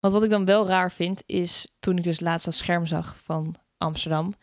Want 0.00 0.12
wat 0.14 0.22
ik 0.22 0.30
dan 0.30 0.44
wel 0.44 0.66
raar 0.66 0.92
vind, 0.92 1.22
is 1.26 1.68
toen 1.80 1.96
ik 1.98 2.04
dus 2.04 2.20
laatst 2.20 2.44
dat 2.44 2.54
scherm 2.54 2.86
zag 2.86 3.16
van 3.24 3.54
Amsterdam. 3.78 4.34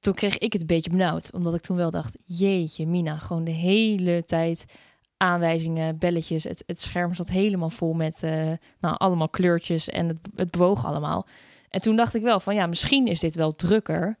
Toen 0.00 0.14
kreeg 0.14 0.38
ik 0.38 0.52
het 0.52 0.60
een 0.60 0.66
beetje 0.66 0.90
benauwd. 0.90 1.32
Omdat 1.32 1.54
ik 1.54 1.60
toen 1.60 1.76
wel 1.76 1.90
dacht, 1.90 2.16
jeetje 2.24 2.86
mina, 2.86 3.16
gewoon 3.16 3.44
de 3.44 3.50
hele 3.50 4.24
tijd 4.26 4.64
aanwijzingen, 5.16 5.98
belletjes. 5.98 6.44
Het, 6.44 6.62
het 6.66 6.80
scherm 6.80 7.14
zat 7.14 7.28
helemaal 7.28 7.70
vol 7.70 7.92
met 7.92 8.22
eh, 8.22 8.52
nou, 8.80 8.96
allemaal 8.96 9.28
kleurtjes 9.28 9.88
en 9.88 10.08
het, 10.08 10.18
het 10.34 10.50
bewoog 10.50 10.84
allemaal. 10.84 11.26
En 11.70 11.80
toen 11.80 11.96
dacht 11.96 12.14
ik 12.14 12.22
wel 12.22 12.40
van, 12.40 12.54
ja, 12.54 12.66
misschien 12.66 13.06
is 13.06 13.20
dit 13.20 13.34
wel 13.34 13.54
drukker 13.54 14.18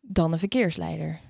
dan 0.00 0.32
een 0.32 0.38
verkeersleider. 0.38 1.20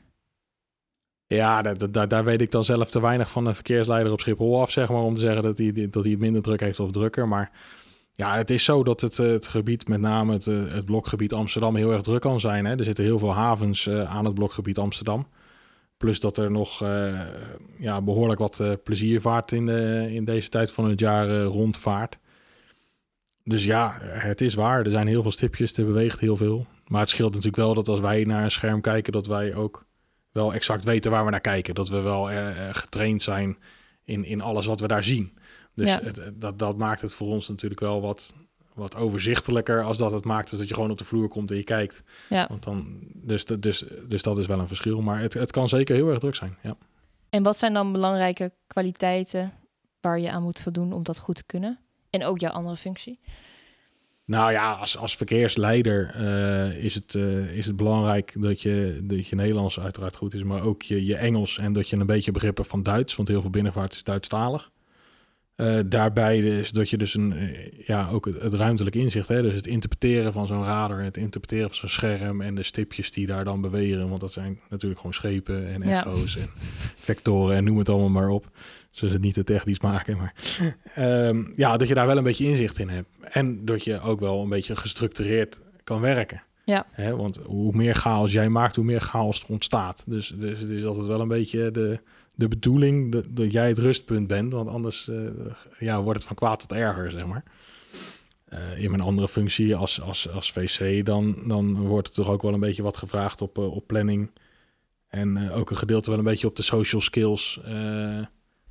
ja, 1.26 1.62
daar, 1.62 2.08
daar, 2.08 2.24
weet 2.24 2.40
ik 2.40 2.50
dan 2.50 2.64
zelf 2.64 2.90
te 2.90 3.00
weinig 3.00 3.30
van 3.30 3.46
een 3.46 3.54
verkeersleider 3.54 4.12
op 4.12 4.20
Schiphol 4.20 4.60
af, 4.60 4.70
zeg 4.70 4.88
maar, 4.88 5.02
om 5.02 5.14
te 5.14 5.20
zeggen 5.20 5.42
dat 5.42 5.58
hij, 5.58 5.72
dat 5.90 6.02
hij 6.02 6.12
het 6.12 6.20
minder 6.20 6.42
druk 6.42 6.60
heeft 6.60 6.80
of 6.80 6.90
drukker. 6.90 7.28
Maar 7.28 7.50
ja, 8.16 8.36
het 8.36 8.50
is 8.50 8.64
zo 8.64 8.82
dat 8.82 9.00
het, 9.00 9.18
eh, 9.18 9.26
het 9.26 9.46
gebied, 9.46 9.88
met 9.88 10.00
name 10.00 10.32
het, 10.32 10.46
eh, 10.46 10.72
het 10.72 10.84
blokgebied 10.84 11.32
Amsterdam, 11.32 11.76
heel 11.76 11.92
erg 11.92 12.02
druk 12.02 12.20
kan 12.20 12.40
zijn. 12.40 12.64
Hè? 12.64 12.76
Er 12.76 12.84
zitten 12.84 13.04
heel 13.04 13.18
veel 13.18 13.34
havens 13.34 13.86
eh, 13.86 14.14
aan 14.14 14.24
het 14.24 14.34
blokgebied 14.34 14.78
Amsterdam. 14.78 15.26
Plus 15.96 16.20
dat 16.20 16.36
er 16.36 16.50
nog 16.50 16.84
ja, 17.78 18.02
behoorlijk 18.02 18.38
wat 18.38 18.62
pleziervaart 18.84 19.52
in, 19.52 19.68
in 20.08 20.24
deze 20.24 20.48
tijd 20.48 20.72
van 20.72 20.88
het 20.88 21.00
jaar 21.00 21.42
rondvaart. 21.42 22.18
Dus 23.48 23.64
ja, 23.64 23.96
het 24.02 24.40
is 24.40 24.54
waar. 24.54 24.84
Er 24.84 24.90
zijn 24.90 25.06
heel 25.06 25.22
veel 25.22 25.30
stipjes, 25.30 25.72
er 25.76 25.84
beweegt 25.84 26.20
heel 26.20 26.36
veel. 26.36 26.66
Maar 26.86 27.00
het 27.00 27.08
scheelt 27.08 27.30
natuurlijk 27.30 27.56
wel 27.56 27.74
dat 27.74 27.88
als 27.88 28.00
wij 28.00 28.24
naar 28.24 28.44
een 28.44 28.50
scherm 28.50 28.80
kijken, 28.80 29.12
dat 29.12 29.26
wij 29.26 29.54
ook 29.54 29.86
wel 30.32 30.54
exact 30.54 30.84
weten 30.84 31.10
waar 31.10 31.24
we 31.24 31.30
naar 31.30 31.40
kijken. 31.40 31.74
Dat 31.74 31.88
we 31.88 32.00
wel 32.00 32.30
eh, 32.30 32.68
eh, 32.68 32.74
getraind 32.74 33.22
zijn 33.22 33.58
in, 34.04 34.24
in 34.24 34.40
alles 34.40 34.66
wat 34.66 34.80
we 34.80 34.86
daar 34.86 35.04
zien. 35.04 35.38
Dus 35.74 35.88
Ja. 35.90 36.00
het, 36.02 36.20
dat, 36.34 36.58
dat 36.58 36.76
maakt 36.76 37.00
het 37.00 37.14
voor 37.14 37.28
ons 37.28 37.48
natuurlijk 37.48 37.80
wel 37.80 38.00
wat, 38.00 38.34
wat 38.74 38.96
overzichtelijker 38.96 39.82
als 39.82 39.98
dat 39.98 40.10
het 40.10 40.24
maakt 40.24 40.58
dat 40.58 40.68
je 40.68 40.74
gewoon 40.74 40.90
op 40.90 40.98
de 40.98 41.04
vloer 41.04 41.28
komt 41.28 41.50
en 41.50 41.56
je 41.56 41.64
kijkt. 41.64 42.02
Ja. 42.28 42.46
Want 42.48 42.62
dan, 42.62 42.98
dus, 43.14 43.44
dus, 43.44 43.84
dus 44.08 44.22
dat 44.22 44.38
is 44.38 44.46
wel 44.46 44.58
een 44.58 44.66
verschil. 44.68 45.00
Maar 45.02 45.20
het, 45.20 45.34
het 45.34 45.50
kan 45.50 45.68
zeker 45.68 45.94
heel 45.94 46.08
erg 46.08 46.18
druk 46.18 46.34
zijn. 46.34 46.56
Ja. 46.62 46.76
En 47.30 47.42
wat 47.42 47.58
zijn 47.58 47.72
dan 47.74 47.92
belangrijke 47.92 48.52
kwaliteiten 48.66 49.52
waar 50.00 50.18
je 50.18 50.30
aan 50.30 50.42
moet 50.42 50.60
voldoen 50.60 50.92
om 50.92 51.02
dat 51.02 51.18
goed 51.18 51.36
te 51.36 51.44
kunnen? 51.46 51.78
En 52.20 52.24
ook 52.24 52.40
jouw 52.40 52.50
andere 52.50 52.76
functie? 52.76 53.18
Nou 54.24 54.52
ja, 54.52 54.72
als, 54.72 54.96
als 54.96 55.16
verkeersleider 55.16 56.10
eh, 56.14 56.84
is, 56.84 56.94
het, 56.94 57.14
eh, 57.14 57.56
is 57.56 57.66
het 57.66 57.76
belangrijk 57.76 58.34
dat 58.38 58.62
je, 58.62 59.00
dat 59.02 59.26
je 59.26 59.36
Nederlands 59.36 59.80
uiteraard 59.80 60.16
goed 60.16 60.34
is, 60.34 60.42
maar 60.42 60.62
ook 60.62 60.82
je, 60.82 61.04
je 61.04 61.16
Engels 61.16 61.58
en 61.58 61.72
dat 61.72 61.88
je 61.88 61.96
een 61.96 62.06
beetje 62.06 62.30
begrip 62.30 62.56
hebt 62.56 62.68
van 62.68 62.82
Duits, 62.82 63.16
want 63.16 63.28
heel 63.28 63.40
veel 63.40 63.50
binnenvaart 63.50 63.92
is 63.92 64.04
Duitsstalig. 64.04 64.70
Eh, 65.56 65.78
daarbij 65.86 66.38
is 66.38 66.70
dat 66.70 66.90
je 66.90 66.96
dus 66.96 67.14
een, 67.14 67.32
eh, 67.32 67.86
ja, 67.86 68.08
ook 68.08 68.24
het, 68.26 68.42
het 68.42 68.54
ruimtelijk 68.54 68.96
inzicht, 68.96 69.28
hè, 69.28 69.42
dus 69.42 69.54
het 69.54 69.66
interpreteren 69.66 70.32
van 70.32 70.46
zo'n 70.46 70.64
radar, 70.64 71.02
het 71.02 71.16
interpreteren 71.16 71.68
van 71.68 71.76
zo'n 71.78 71.88
scherm 71.88 72.40
en 72.40 72.54
de 72.54 72.62
stipjes 72.62 73.10
die 73.12 73.26
daar 73.26 73.44
dan 73.44 73.60
bewegen, 73.60 74.08
want 74.08 74.20
dat 74.20 74.32
zijn 74.32 74.60
natuurlijk 74.70 75.00
gewoon 75.00 75.14
schepen 75.14 75.66
en 75.72 75.82
Ja. 75.82 76.04
echo's 76.04 76.36
en 76.36 76.48
vectoren 76.96 77.56
en 77.56 77.64
noem 77.64 77.78
het 77.78 77.88
allemaal 77.88 78.08
maar 78.08 78.28
op. 78.28 78.50
Zullen 78.90 79.14
het 79.14 79.22
niet 79.22 79.34
te 79.34 79.44
technisch 79.44 79.80
maken, 79.80 80.16
maar 80.16 80.34
Ehm, 80.94 81.44
ja, 81.56 81.76
dat 81.76 81.88
je 81.88 81.94
daar 81.94 82.06
wel 82.06 82.16
een 82.16 82.24
beetje 82.24 82.46
inzicht 82.46 82.78
in 82.78 82.88
hebt. 82.88 83.08
En 83.22 83.64
dat 83.64 83.84
je 83.84 84.00
ook 84.00 84.20
wel 84.20 84.42
een 84.42 84.48
beetje 84.48 84.76
gestructureerd 84.76 85.60
kan 85.84 86.00
werken. 86.00 86.42
Ja. 86.64 86.86
Hè, 86.90 87.16
want 87.16 87.38
hoe 87.44 87.72
meer 87.76 87.94
chaos 87.94 88.32
jij 88.32 88.48
maakt, 88.48 88.76
hoe 88.76 88.84
meer 88.84 89.00
chaos 89.00 89.42
er 89.42 89.48
ontstaat. 89.50 90.04
Dus, 90.06 90.34
dus 90.36 90.58
het 90.60 90.68
is 90.70 90.84
altijd 90.84 91.06
wel 91.06 91.20
een 91.20 91.28
beetje 91.28 91.70
de, 91.70 92.00
de 92.36 92.48
bedoeling 92.48 93.12
dat, 93.12 93.24
dat 93.28 93.52
jij 93.52 93.68
het 93.68 93.78
rustpunt 93.78 94.26
bent. 94.26 94.52
Want 94.52 94.68
anders 94.68 95.08
eh, 95.08 95.16
ja, 95.78 96.02
wordt 96.02 96.18
het 96.18 96.28
van 96.28 96.36
kwaad 96.36 96.60
tot 96.60 96.72
erger, 96.72 97.10
zeg 97.10 97.26
maar. 97.26 97.42
Eh, 98.44 98.82
in 98.82 98.90
mijn 98.90 99.02
andere 99.02 99.28
functie 99.28 99.76
als, 99.76 100.00
als, 100.00 100.30
als 100.30 100.52
VC, 100.52 101.04
dan, 101.04 101.42
dan 101.46 101.74
wordt 101.76 102.08
er 102.08 102.14
toch 102.14 102.28
ook 102.28 102.42
wel 102.42 102.54
een 102.54 102.60
beetje 102.60 102.82
wat 102.82 102.96
gevraagd 102.96 103.40
op, 103.40 103.58
eh, 103.58 103.74
op 103.74 103.86
planning. 103.86 104.30
En 105.08 105.50
ook 105.50 105.70
een 105.70 105.76
gedeelte 105.76 106.10
wel 106.10 106.18
een 106.18 106.24
beetje 106.24 106.46
op 106.46 106.56
de 106.56 106.62
social 106.62 107.00
skills. 107.00 107.60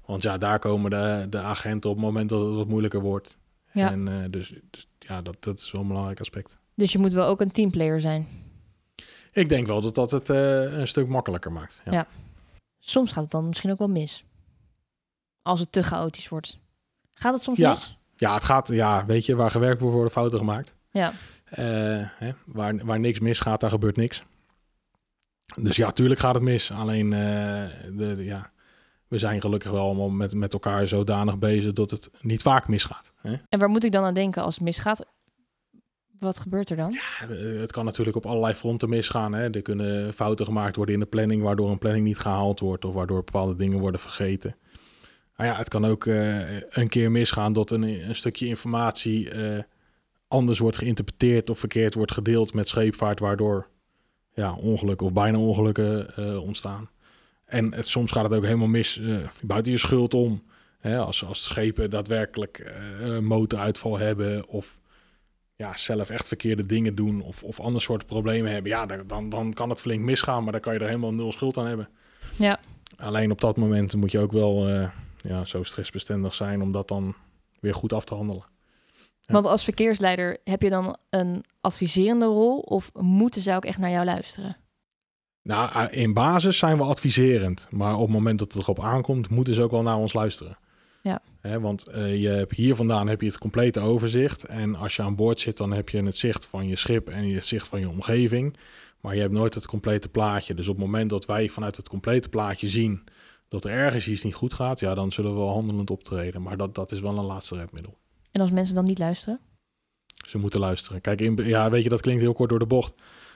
want 0.06 0.21
ja, 0.21 0.38
daar 0.38 0.60
komen 0.60 0.91
de, 0.91 1.28
de 1.30 1.38
agenten 1.38 1.89
op 1.89 1.95
het 1.95 2.06
moment 2.06 2.30
dat 2.30 2.45
het 2.45 2.56
wat 2.56 2.67
moeilijker 2.67 3.01
wordt. 3.01 3.38
Ja. 3.71 3.91
En 3.91 4.32
dus, 4.32 4.54
dus 4.71 4.88
ja, 4.99 5.21
dat, 5.21 5.36
dat 5.39 5.60
is 5.60 5.71
wel 5.71 5.82
een 5.82 5.88
belangrijk 5.88 6.19
aspect. 6.19 6.58
Dus 6.75 6.91
je 6.91 6.97
moet 6.97 7.13
wel 7.13 7.28
ook 7.28 7.41
een 7.41 7.51
teamplayer 7.51 8.01
zijn. 8.01 8.28
Ik 9.32 9.49
denk 9.49 9.67
wel 9.67 9.82
dat 9.82 9.95
dat 9.95 10.12
het 10.12 10.30
een 10.30 10.88
stuk 10.88 11.08
makkelijker 11.08 11.51
maakt. 11.51 11.82
Ja. 11.86 11.91
Ja. 11.91 12.08
Soms 12.88 13.12
gaat 13.12 13.24
het 13.24 13.32
dan 13.32 13.48
misschien 13.48 13.71
ook 13.71 13.78
wel 13.78 13.88
mis. 13.89 14.24
Als 15.41 15.60
het 15.60 15.71
te 15.71 15.84
chaotisch 15.84 16.30
wordt. 16.30 16.60
Gaat 17.13 17.34
het 17.34 17.41
soms 17.41 17.58
Ja. 17.58 17.69
mis? 17.69 17.98
ja, 18.15 18.34
het 18.34 18.43
gaat, 18.43 18.67
ja, 18.67 19.06
weet 19.06 19.26
je, 19.26 19.36
waar 19.36 19.52
gewerkt 19.52 19.80
wordt, 19.80 19.95
worden 19.95 20.12
fouten 20.13 20.38
gemaakt. 20.39 20.76
Ja. 20.89 21.13
Eh, 21.45 21.65
hè, 22.17 22.32
waar, 22.45 22.86
waar 22.86 23.00
niks 23.00 23.19
misgaat, 23.19 23.60
daar 23.60 23.69
gebeurt 23.69 23.95
niks. 23.95 24.24
Dus 25.62 25.76
ja, 25.76 25.91
tuurlijk 25.91 26.19
gaat 26.19 26.34
het 26.34 26.43
mis. 26.43 26.71
Alleen, 26.71 27.13
eh, 27.13 27.19
de, 27.98 28.15
de- 28.15 28.24
ja, 28.24 28.52
we 29.08 29.17
zijn 29.17 29.41
gelukkig 29.41 29.71
wel 29.71 29.82
allemaal 29.86 30.10
met, 30.10 30.34
met 30.34 30.54
elkaar 30.54 30.88
zodanig 30.88 31.38
bezig 31.39 31.74
dat 31.74 31.91
het 31.91 32.10
niet 32.21 32.41
vaak 32.41 32.67
misgaat. 32.67 33.13
Hè? 33.21 33.36
En 33.50 33.60
waar 33.60 33.69
moet 33.69 33.84
ik 33.84 33.91
dan 33.91 34.04
aan 34.04 34.13
denken 34.13 34.43
als 34.43 34.56
het 34.56 34.63
misgaat? 34.63 35.06
Wat 36.26 36.40
gebeurt 36.40 36.70
er 36.70 36.76
dan? 36.76 36.92
Ja, 36.92 37.28
de- 37.28 37.58
het 37.60 37.72
kan 37.72 37.86
natuurlijk 37.86 38.18
op 38.18 38.26
allerlei 38.26 38.54
fronten 38.54 38.90
misgaan. 38.90 39.34
Hè. 39.34 39.50
Er 39.50 39.62
kunnen 39.62 40.14
fouten 40.14 40.46
gemaakt 40.46 40.76
worden 40.76 40.94
in 40.94 41.00
de 41.02 41.06
planning, 41.06 41.42
waardoor 41.42 41.70
een 41.72 41.78
planning 41.78 42.06
niet 42.06 42.18
gehaald 42.18 42.60
wordt 42.60 42.86
of 42.86 42.94
waardoor 42.94 43.24
bepaalde 43.24 43.56
dingen 43.56 43.80
worden 43.80 44.00
vergeten. 44.00 44.56
Maar 45.36 45.48
ja, 45.48 45.56
het 45.56 45.70
kan 45.70 45.86
ook 45.86 46.06
eh, 46.06 46.60
een 46.70 46.90
keer 46.90 47.12
misgaan 47.12 47.54
dat 47.54 47.72
een, 47.72 47.84
een 47.84 48.16
stukje 48.16 48.48
informatie 48.48 49.30
eh, 49.30 49.60
anders 50.28 50.60
wordt 50.60 50.78
geïnterpreteerd 50.78 51.50
of 51.50 51.60
verkeerd 51.60 51.94
wordt 51.94 52.12
gedeeld 52.14 52.54
met 52.54 52.68
scheepvaart, 52.68 53.20
waardoor 53.20 53.68
ja, 54.34 54.54
ongelukken 54.54 55.08
of 55.08 55.14
bijna 55.14 55.38
ongelukken 55.38 56.16
eh, 56.16 56.42
ontstaan. 56.44 56.90
En 57.46 57.74
het, 57.74 57.88
soms 57.88 58.12
gaat 58.12 58.24
het 58.24 58.34
ook 58.34 58.44
helemaal 58.44 58.68
mis 58.68 59.00
eh, 59.00 59.16
buiten 59.44 59.72
je 59.72 59.78
schuld 59.78 60.14
om. 60.14 60.44
Hè, 60.80 60.98
als, 60.98 61.26
als 61.26 61.44
schepen 61.44 61.90
daadwerkelijk 61.90 62.58
eh, 62.60 63.20
motoruitval 63.20 63.98
hebben 63.98 64.48
of 64.48 64.80
ja, 65.56 65.78
zelf 65.78 66.10
echt 66.10 66.28
verkeerde 66.28 66.65
dingen 66.65 66.96
doen 66.96 67.22
of, 67.22 67.44
of 67.44 67.60
ander 67.60 67.82
soort 67.82 68.06
problemen 68.06 68.52
hebben, 68.52 68.72
ja, 68.72 68.86
dan- 69.08 69.30
dan, 69.30 69.54
kan 69.54 69.70
het 69.70 69.82
flink 69.82 70.04
misgaan, 70.04 70.44
maar 70.44 70.52
dan 70.52 70.62
kan 70.62 70.74
je 70.74 70.80
er 70.80 70.86
helemaal 70.86 71.13
nul 71.13 71.32
schuld 71.32 71.58
aan 71.58 71.68
hebben. 71.68 71.89
Ja. 72.36 72.60
Alleen 72.98 73.32
op 73.32 73.41
dat 73.41 73.58
moment 73.58 73.96
moet 73.96 74.12
je 74.12 74.20
ook 74.20 74.32
wel 74.32 74.68
eh, 74.70 74.89
ja, 75.22 75.46
zo 75.46 75.63
stressbestendig 75.63 76.34
zijn 76.34 76.62
om 76.62 76.72
dat 76.72 76.88
dan 76.88 77.15
weer 77.60 77.74
goed 77.74 77.94
af 77.94 78.06
te 78.06 78.15
handelen. 78.15 78.46
Ja. 79.20 79.34
Want 79.34 79.46
als 79.46 79.63
verkeersleider 79.63 80.38
heb 80.44 80.62
je 80.62 80.70
dan 80.70 80.98
een 81.10 81.44
adviserende 81.62 82.26
rol 82.26 82.60
of 82.60 82.91
moeten 82.94 83.41
ze 83.41 83.54
ook 83.54 83.65
echt 83.65 83.78
naar 83.78 83.89
jou 83.91 84.06
luisteren? 84.06 84.58
Nou, 85.41 85.72
eh, 85.72 86.02
in 86.02 86.13
basis 86.13 86.58
zijn 86.58 86.78
we 86.78 86.84
adviserend, 86.84 87.68
maar 87.70 87.94
op 87.96 88.02
het 88.02 88.10
moment 88.10 88.39
dat 88.39 88.54
het 88.54 88.62
erop 88.62 88.80
aankomt, 88.84 89.30
moeten 89.30 89.54
ze 89.54 89.62
ook 89.62 89.72
wel 89.72 89.82
naar 89.82 89.98
ons 89.98 90.13
luisteren. 90.13 90.58
Ja. 91.02 91.22
Hè, 91.46 91.60
want 91.60 91.88
eh, 91.88 92.22
je 92.22 92.28
hebt 92.28 92.56
hier 92.56 92.76
vandaan 92.76 93.08
heb 93.08 93.22
je 93.22 93.28
het 93.28 93.38
complete 93.38 93.80
overzicht. 93.80 94.44
En 94.44 94.76
als 94.76 94.96
je 94.96 95.02
aan 95.02 95.16
boord 95.16 95.40
zit, 95.40 95.58
dan 95.58 95.74
heb 95.74 95.90
je 95.90 96.04
het 96.04 96.18
zicht 96.18 96.48
van 96.48 96.68
je 96.68 96.76
schip 96.76 97.10
en 97.10 97.28
je 97.28 97.42
zicht 97.42 97.68
van 97.68 97.80
je 97.80 97.90
omgeving. 97.90 98.58
Maar 99.00 99.16
je 99.16 99.22
hebt 99.22 99.34
nooit 99.34 99.54
het 99.54 99.66
complete 99.66 100.10
plaatje. 100.10 100.54
Dus 100.54 100.68
op 100.68 100.76
het 100.76 100.86
moment 100.86 101.10
dat 101.10 101.26
wij 101.26 101.50
vanuit 101.50 101.76
het 101.76 101.90
complete 101.90 102.30
plaatje 102.30 102.68
zien 102.68 103.04
dat 103.48 103.64
er 103.64 103.72
ergens 103.72 104.08
iets 104.08 104.24
niet 104.24 104.34
goed 104.34 104.54
gaat, 104.54 104.80
ja, 104.80 104.94
dan 104.94 105.12
zullen 105.12 105.32
we 105.32 105.38
wel 105.38 105.54
handelend 105.54 105.90
optreden. 105.90 106.42
Maar 106.42 106.58
dat, 106.58 106.76
dat 106.76 106.92
is 106.92 107.00
wel 107.00 107.18
een 107.18 107.26
laatste 107.26 107.56
redmiddel. 107.56 107.98
En 108.32 108.42
als 108.42 108.52
mensen 108.52 108.76
dan 108.76 108.84
niet 108.84 109.00
luisteren? 109.00 109.40
Ze 110.28 110.38
moeten 110.38 110.60
luisteren. 110.60 111.02
Kijk, 111.02 111.22
in, 111.22 111.36
ja, 111.36 111.70
weet 111.70 111.84
je, 111.84 111.90
dat 111.90 112.02
klinkt 112.02 112.22
heel 112.22 112.34
kort 112.34 112.50
door 112.50 112.60
de 112.60 112.68
bocht. 112.68 112.94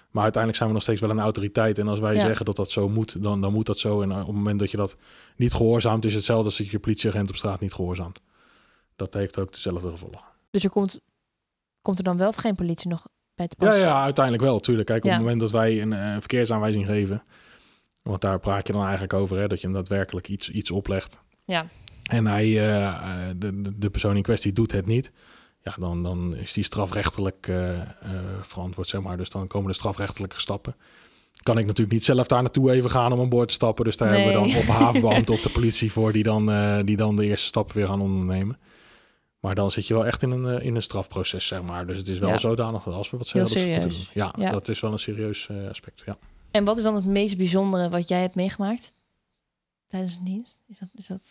Maar 0.10 0.24
uiteindelijk 0.24 0.56
zijn 0.56 0.70
we 0.70 0.76
nog 0.76 0.84
steeds 0.84 1.02
wel 1.02 1.10
een 1.10 1.20
autoriteit. 1.20 1.78
En 1.78 1.88
als 1.88 2.00
wij 2.00 2.14
Ja. 2.16 2.20
zeggen 2.22 2.46
dat 2.46 2.56
dat 2.56 2.72
zo 2.72 2.90
moet, 2.90 3.24
dan, 3.24 3.42
dan 3.42 3.54
moet 3.54 3.66
dat 3.66 3.78
zo. 3.80 4.02
En 4.02 4.12
eh, 4.12 4.20
op 4.20 4.26
het 4.26 4.36
moment 4.36 4.60
dat 4.60 4.72
je 4.72 4.78
dat 4.78 4.96
niet 5.36 5.54
gehoorzaamt, 5.54 6.06
is 6.06 6.14
hetzelfde 6.14 6.46
als 6.46 6.58
dat 6.58 6.68
je 6.70 6.80
politieagent 6.80 7.30
op 7.30 7.36
straat 7.36 7.60
niet 7.60 7.74
gehoorzaamt. 7.74 8.20
Dat 8.96 9.14
heeft 9.14 9.40
ook 9.40 9.52
dezelfde 9.52 9.90
gevolgen. 9.90 10.22
Dus 10.52 10.64
er 10.64 10.70
komt, 10.70 11.00
komt 11.82 11.98
er 11.98 12.04
dan 12.04 12.18
wel 12.18 12.28
of 12.28 12.36
geen 12.36 12.56
politie 12.56 12.90
nog 12.90 13.08
bij 13.36 13.48
te 13.48 13.56
pas? 13.56 13.68
Ja, 13.76 13.82
ja, 13.82 14.04
uiteindelijk 14.04 14.44
wel, 14.46 14.60
tuurlijk. 14.60 14.88
Kijk, 14.88 15.00
op 15.04 15.06
Ja. 15.10 15.12
het 15.12 15.22
moment 15.22 15.40
dat 15.42 15.52
wij 15.52 15.82
een, 15.82 15.94
eh, 15.94 16.12
verkeersaanwijzing 16.20 16.86
geven, 16.86 17.24
want 18.04 18.22
daar 18.22 18.40
praat 18.40 18.68
je 18.68 18.74
dan 18.74 18.82
eigenlijk 18.82 19.14
over, 19.14 19.38
hè, 19.38 19.48
dat 19.48 19.60
je 19.62 19.66
hem 19.68 19.76
daadwerkelijk 19.76 20.28
iets, 20.30 20.50
iets 20.50 20.72
oplegt. 20.72 21.20
Ja. 21.46 21.66
En 22.12 22.26
hij, 22.28 22.72
eh, 22.74 23.30
de- 23.38 23.78
de 23.78 23.90
persoon 23.90 24.16
in 24.16 24.22
kwestie 24.22 24.54
doet 24.54 24.72
het 24.72 24.86
niet. 24.86 25.12
Ja, 25.64 25.76
dan, 25.80 26.04
dan 26.04 26.36
is 26.36 26.54
die 26.54 26.64
strafrechtelijk 26.64 27.48
eh, 27.48 27.80
eh, 27.82 27.88
verantwoord, 28.42 28.88
zeg 28.88 29.02
maar. 29.02 29.18
Dus 29.18 29.30
dan 29.30 29.48
komen 29.48 29.68
de 29.70 29.76
strafrechtelijke 29.76 30.40
stappen. 30.40 30.76
kan 31.44 31.58
ik 31.58 31.66
natuurlijk 31.66 31.92
niet 31.92 32.06
zelf 32.06 32.28
daar 32.28 32.42
naartoe 32.42 32.72
even 32.72 32.90
gaan 32.90 33.12
om 33.14 33.20
aan 33.20 33.30
boord 33.30 33.48
te 33.48 33.54
stappen. 33.54 33.86
Dus 33.86 33.98
daar 33.98 34.10
Nee. 34.10 34.24
hebben 34.24 34.42
we 34.42 34.48
dan 34.50 34.58
of 34.58 34.68
een 34.68 34.74
havenbeambte 34.74 35.32
of 35.38 35.42
de 35.42 35.50
politie 35.50 35.92
voor 35.92 36.12
die 36.12 36.24
dan, 36.24 36.52
eh, 36.52 36.80
die 36.86 36.98
dan 36.98 37.16
de 37.16 37.26
eerste 37.26 37.48
stappen 37.48 37.76
weer 37.76 37.86
gaan 37.88 38.02
ondernemen. 38.02 38.58
Maar 39.40 39.56
dan 39.56 39.72
zit 39.72 39.88
je 39.88 39.94
wel 39.94 40.06
echt 40.06 40.22
in 40.24 40.32
een, 40.32 40.62
in 40.62 40.76
een 40.76 40.82
strafproces, 40.82 41.48
zeg 41.48 41.62
maar. 41.62 41.88
Dus 41.88 41.98
het 41.98 42.08
is 42.08 42.20
wel 42.20 42.30
Ja. 42.30 42.38
zodanig 42.38 42.84
dat 42.84 42.94
als 42.94 43.10
we 43.10 43.18
wat 43.18 43.30
Heel 43.32 43.48
zeggen, 43.48 43.72
dat 43.72 43.72
ze 43.72 43.80
het 43.80 43.84
moeten 43.86 44.06
serieus. 44.14 44.32
doen. 44.34 44.42
Ja, 44.42 44.46
Ja. 44.48 44.52
dat 44.52 44.68
is 44.68 44.80
wel 44.80 44.92
een 44.92 45.00
serieus 45.00 45.50
aspect, 45.70 46.04
ja. 46.06 46.18
En 46.52 46.64
wat 46.64 46.78
is 46.78 46.84
dan 46.84 46.96
het 46.96 47.06
meest 47.06 47.38
bijzondere 47.38 47.90
wat 47.90 48.08
jij 48.08 48.22
hebt 48.22 48.36
meegemaakt 48.36 48.94
tijdens 49.88 50.14
het 50.14 50.24
nieuws? 50.24 50.58
Is 50.68 50.80
dat, 50.80 50.90
is 50.94 51.08
dat... 51.08 51.22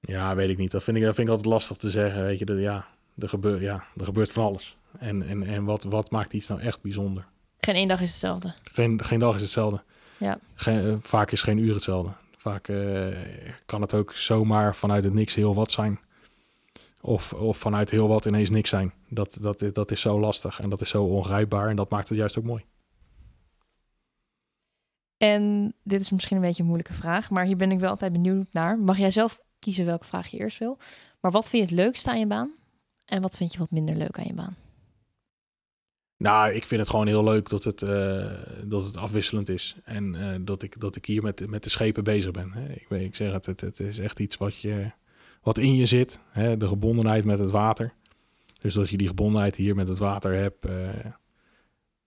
Ja, 0.00 0.34
weet 0.34 0.48
ik 0.48 0.58
niet. 0.58 0.70
Dat 0.70 0.82
vind 0.82 0.96
ik, 0.96 1.02
dat 1.02 1.14
vind 1.14 1.26
ik 1.28 1.32
altijd 1.34 1.52
lastig 1.52 1.76
te 1.76 1.90
zeggen. 1.90 2.24
Weet 2.24 2.38
je, 2.38 2.44
dat, 2.44 2.58
ja, 2.58 2.86
er 3.18 3.28
gebeurt, 3.28 3.60
ja, 3.60 3.84
er 3.96 4.04
gebeurt 4.04 4.32
van 4.32 4.44
alles. 4.44 4.76
En, 4.98 5.28
en, 5.28 5.42
en 5.42 5.64
wat, 5.64 5.84
wat 5.84 6.10
maakt 6.10 6.32
iets 6.32 6.48
nou 6.48 6.60
echt 6.60 6.82
bijzonder? 6.82 7.26
Geen 7.60 7.74
één 7.74 7.88
dag 7.88 8.00
is 8.00 8.10
hetzelfde. 8.10 8.54
Geen, 8.62 9.04
geen 9.04 9.18
dag 9.18 9.34
is 9.34 9.40
hetzelfde. 9.40 9.82
Ja. 10.18 10.38
Geen, 10.54 10.86
eh, 10.86 10.94
vaak 11.00 11.30
is 11.30 11.42
geen 11.42 11.58
uur 11.58 11.74
hetzelfde. 11.74 12.12
Vaak 12.36 12.68
eh, 12.68 13.06
kan 13.66 13.80
het 13.80 13.94
ook 13.94 14.12
zomaar 14.12 14.76
vanuit 14.76 15.04
het 15.04 15.12
niks 15.12 15.34
heel 15.34 15.54
wat 15.54 15.70
zijn. 15.70 15.98
Of, 17.00 17.32
of 17.32 17.58
vanuit 17.58 17.90
heel 17.90 18.08
wat 18.08 18.24
ineens 18.24 18.50
niks 18.50 18.70
zijn. 18.70 18.92
Dat, 19.08 19.36
dat, 19.40 19.64
dat 19.72 19.90
is 19.90 20.00
zo 20.00 20.20
lastig 20.20 20.60
en 20.60 20.68
dat 20.68 20.80
is 20.80 20.88
zo 20.88 21.04
ongrijpbaar. 21.04 21.68
En 21.68 21.76
dat 21.76 21.90
maakt 21.90 22.08
het 22.08 22.18
juist 22.18 22.38
ook 22.38 22.44
mooi. 22.44 22.64
En 25.16 25.74
dit 25.82 26.00
is 26.00 26.10
misschien 26.10 26.36
een 26.36 26.42
beetje 26.42 26.62
een 26.62 26.68
moeilijke 26.68 26.94
vraag, 26.94 27.30
maar 27.30 27.44
hier 27.44 27.56
ben 27.56 27.70
ik 27.70 27.80
wel 27.80 27.90
altijd 27.90 28.12
benieuwd 28.12 28.46
naar. 28.50 28.78
Mag 28.78 28.98
jij 28.98 29.10
zelf 29.10 29.40
kiezen 29.58 29.84
welke 29.84 30.06
vraag 30.06 30.26
je 30.26 30.38
eerst 30.38 30.58
wil? 30.58 30.78
Maar 31.20 31.30
wat 31.30 31.50
vind 31.50 31.68
je 31.68 31.74
het 31.74 31.84
leukste 31.84 32.10
aan 32.10 32.18
je 32.18 32.26
baan? 32.26 32.50
En 33.06 33.22
wat 33.22 33.36
vind 33.36 33.52
je 33.52 33.58
wat 33.58 33.70
minder 33.70 33.96
leuk 33.96 34.18
aan 34.18 34.26
je 34.26 34.34
baan? 34.34 34.56
Nou, 36.18 36.52
ik 36.52 36.66
vind 36.66 36.80
het 36.80 36.90
gewoon 36.90 37.06
heel 37.06 37.24
leuk 37.24 37.48
dat 37.48 37.64
het, 37.64 37.82
eh, 37.82 38.32
dat 38.64 38.84
het 38.84 38.96
afwisselend 38.96 39.48
is. 39.48 39.76
En 39.84 40.14
eh, 40.14 40.40
dat, 40.40 40.62
ik, 40.62 40.80
dat 40.80 40.96
ik 40.96 41.06
hier 41.06 41.22
met, 41.22 41.48
met 41.48 41.62
de 41.62 41.70
schepen 41.70 42.04
bezig 42.04 42.30
ben. 42.30 42.52
Hè. 42.52 42.68
Ik, 42.72 42.86
weet, 42.88 43.02
ik 43.02 43.14
zeg 43.14 43.32
het, 43.32 43.46
het, 43.46 43.60
het 43.60 43.80
is 43.80 43.98
echt 43.98 44.18
iets 44.20 44.36
wat, 44.36 44.60
je, 44.60 44.90
wat 45.42 45.58
in 45.58 45.74
je 45.74 45.86
zit. 45.86 46.18
Hè. 46.30 46.56
De 46.56 46.68
gebondenheid 46.68 47.24
met 47.24 47.38
het 47.38 47.50
water. 47.50 47.92
Dus 48.60 48.74
dat 48.74 48.88
je 48.88 48.96
die 48.96 49.08
gebondenheid 49.08 49.56
hier 49.56 49.74
met 49.74 49.88
het 49.88 49.98
water 49.98 50.34
hebt. 50.34 50.64
eh, 50.64 50.88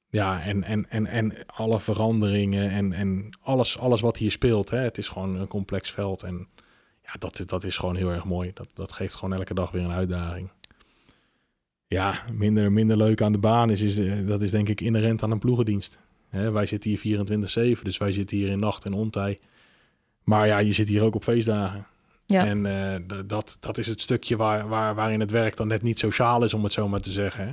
ja, 0.09 0.41
en, 0.41 0.63
en, 0.63 0.89
en, 0.89 1.05
en 1.05 1.45
alle 1.45 1.79
veranderingen 1.79 2.69
en, 2.69 2.93
en 2.93 3.37
alles, 3.41 3.77
alles 3.77 4.01
wat 4.01 4.17
hier 4.17 4.31
speelt. 4.31 4.69
Hè. 4.69 4.77
Het 4.77 4.97
is 4.97 5.07
gewoon 5.07 5.35
een 5.35 5.47
complex 5.47 5.91
veld. 5.91 6.23
En 6.23 6.47
ja, 7.03 7.11
dat, 7.19 7.43
dat 7.45 7.63
is 7.63 7.77
gewoon 7.77 7.95
heel 7.95 8.11
erg 8.11 8.25
mooi. 8.25 8.51
Dat, 8.53 8.69
dat 8.73 8.91
geeft 8.91 9.15
gewoon 9.15 9.37
elke 9.37 9.53
dag 9.53 9.71
weer 9.71 9.83
een 9.83 9.91
uitdaging. 9.91 10.49
Ja, 11.89 12.23
minder, 12.33 12.71
minder 12.71 12.97
leuk 12.97 13.21
aan 13.21 13.31
de 13.31 13.37
baan 13.37 13.69
is, 13.69 13.81
is 13.81 13.97
eh, 13.97 14.27
dat 14.27 14.41
is 14.41 14.51
denk 14.51 14.69
ik 14.69 14.81
inherent 14.81 15.23
aan 15.23 15.31
een 15.31 15.39
ploegendienst. 15.39 15.97
Hè, 16.27 16.51
wij 16.51 16.65
zitten 16.65 16.89
hier 16.89 17.25
24-7, 17.77 17.81
dus 17.81 17.97
wij 17.97 18.11
zitten 18.11 18.37
hier 18.37 18.49
in 18.49 18.59
nacht 18.59 18.85
en 18.85 18.93
ontij. 18.93 19.39
Maar 20.23 20.47
ja, 20.47 20.57
je 20.57 20.71
zit 20.71 20.87
hier 20.87 21.01
ook 21.03 21.15
op 21.15 21.23
feestdagen. 21.23 21.85
Ja. 22.25 22.45
En 22.45 22.65
eh, 22.65 23.19
dat, 23.25 23.57
dat 23.59 23.77
is 23.77 23.87
het 23.87 24.01
stukje 24.01 24.35
waar, 24.37 24.67
waar, 24.67 24.95
waarin 24.95 25.19
het 25.19 25.31
werk 25.31 25.55
dan 25.55 25.67
net 25.67 25.81
niet 25.81 25.99
sociaal 25.99 26.43
is, 26.43 26.53
om 26.53 26.63
het 26.63 26.73
zo 26.73 26.87
maar 26.87 26.99
te 27.01 27.11
zeggen. 27.11 27.45
Hè. 27.45 27.51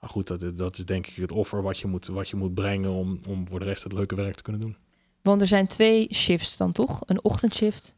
Maar 0.00 0.10
goed, 0.10 0.26
dat, 0.26 0.58
dat 0.58 0.78
is 0.78 0.84
denk 0.84 1.06
ik 1.06 1.14
het 1.16 1.32
offer 1.32 1.62
wat 1.62 1.78
je 1.78 1.86
moet, 1.86 2.06
wat 2.06 2.28
je 2.28 2.36
moet 2.36 2.54
brengen 2.54 2.90
om, 2.90 3.20
om 3.28 3.48
voor 3.48 3.58
de 3.58 3.64
rest 3.64 3.82
het 3.82 3.92
leuke 3.92 4.14
werk 4.14 4.34
te 4.34 4.42
kunnen 4.42 4.62
doen. 4.62 4.76
Want 5.22 5.40
er 5.40 5.46
zijn 5.46 5.66
twee 5.66 6.14
shifts 6.14 6.56
dan 6.56 6.72
toch? 6.72 7.00
Een 7.06 7.24
ochtendshift. 7.24 7.94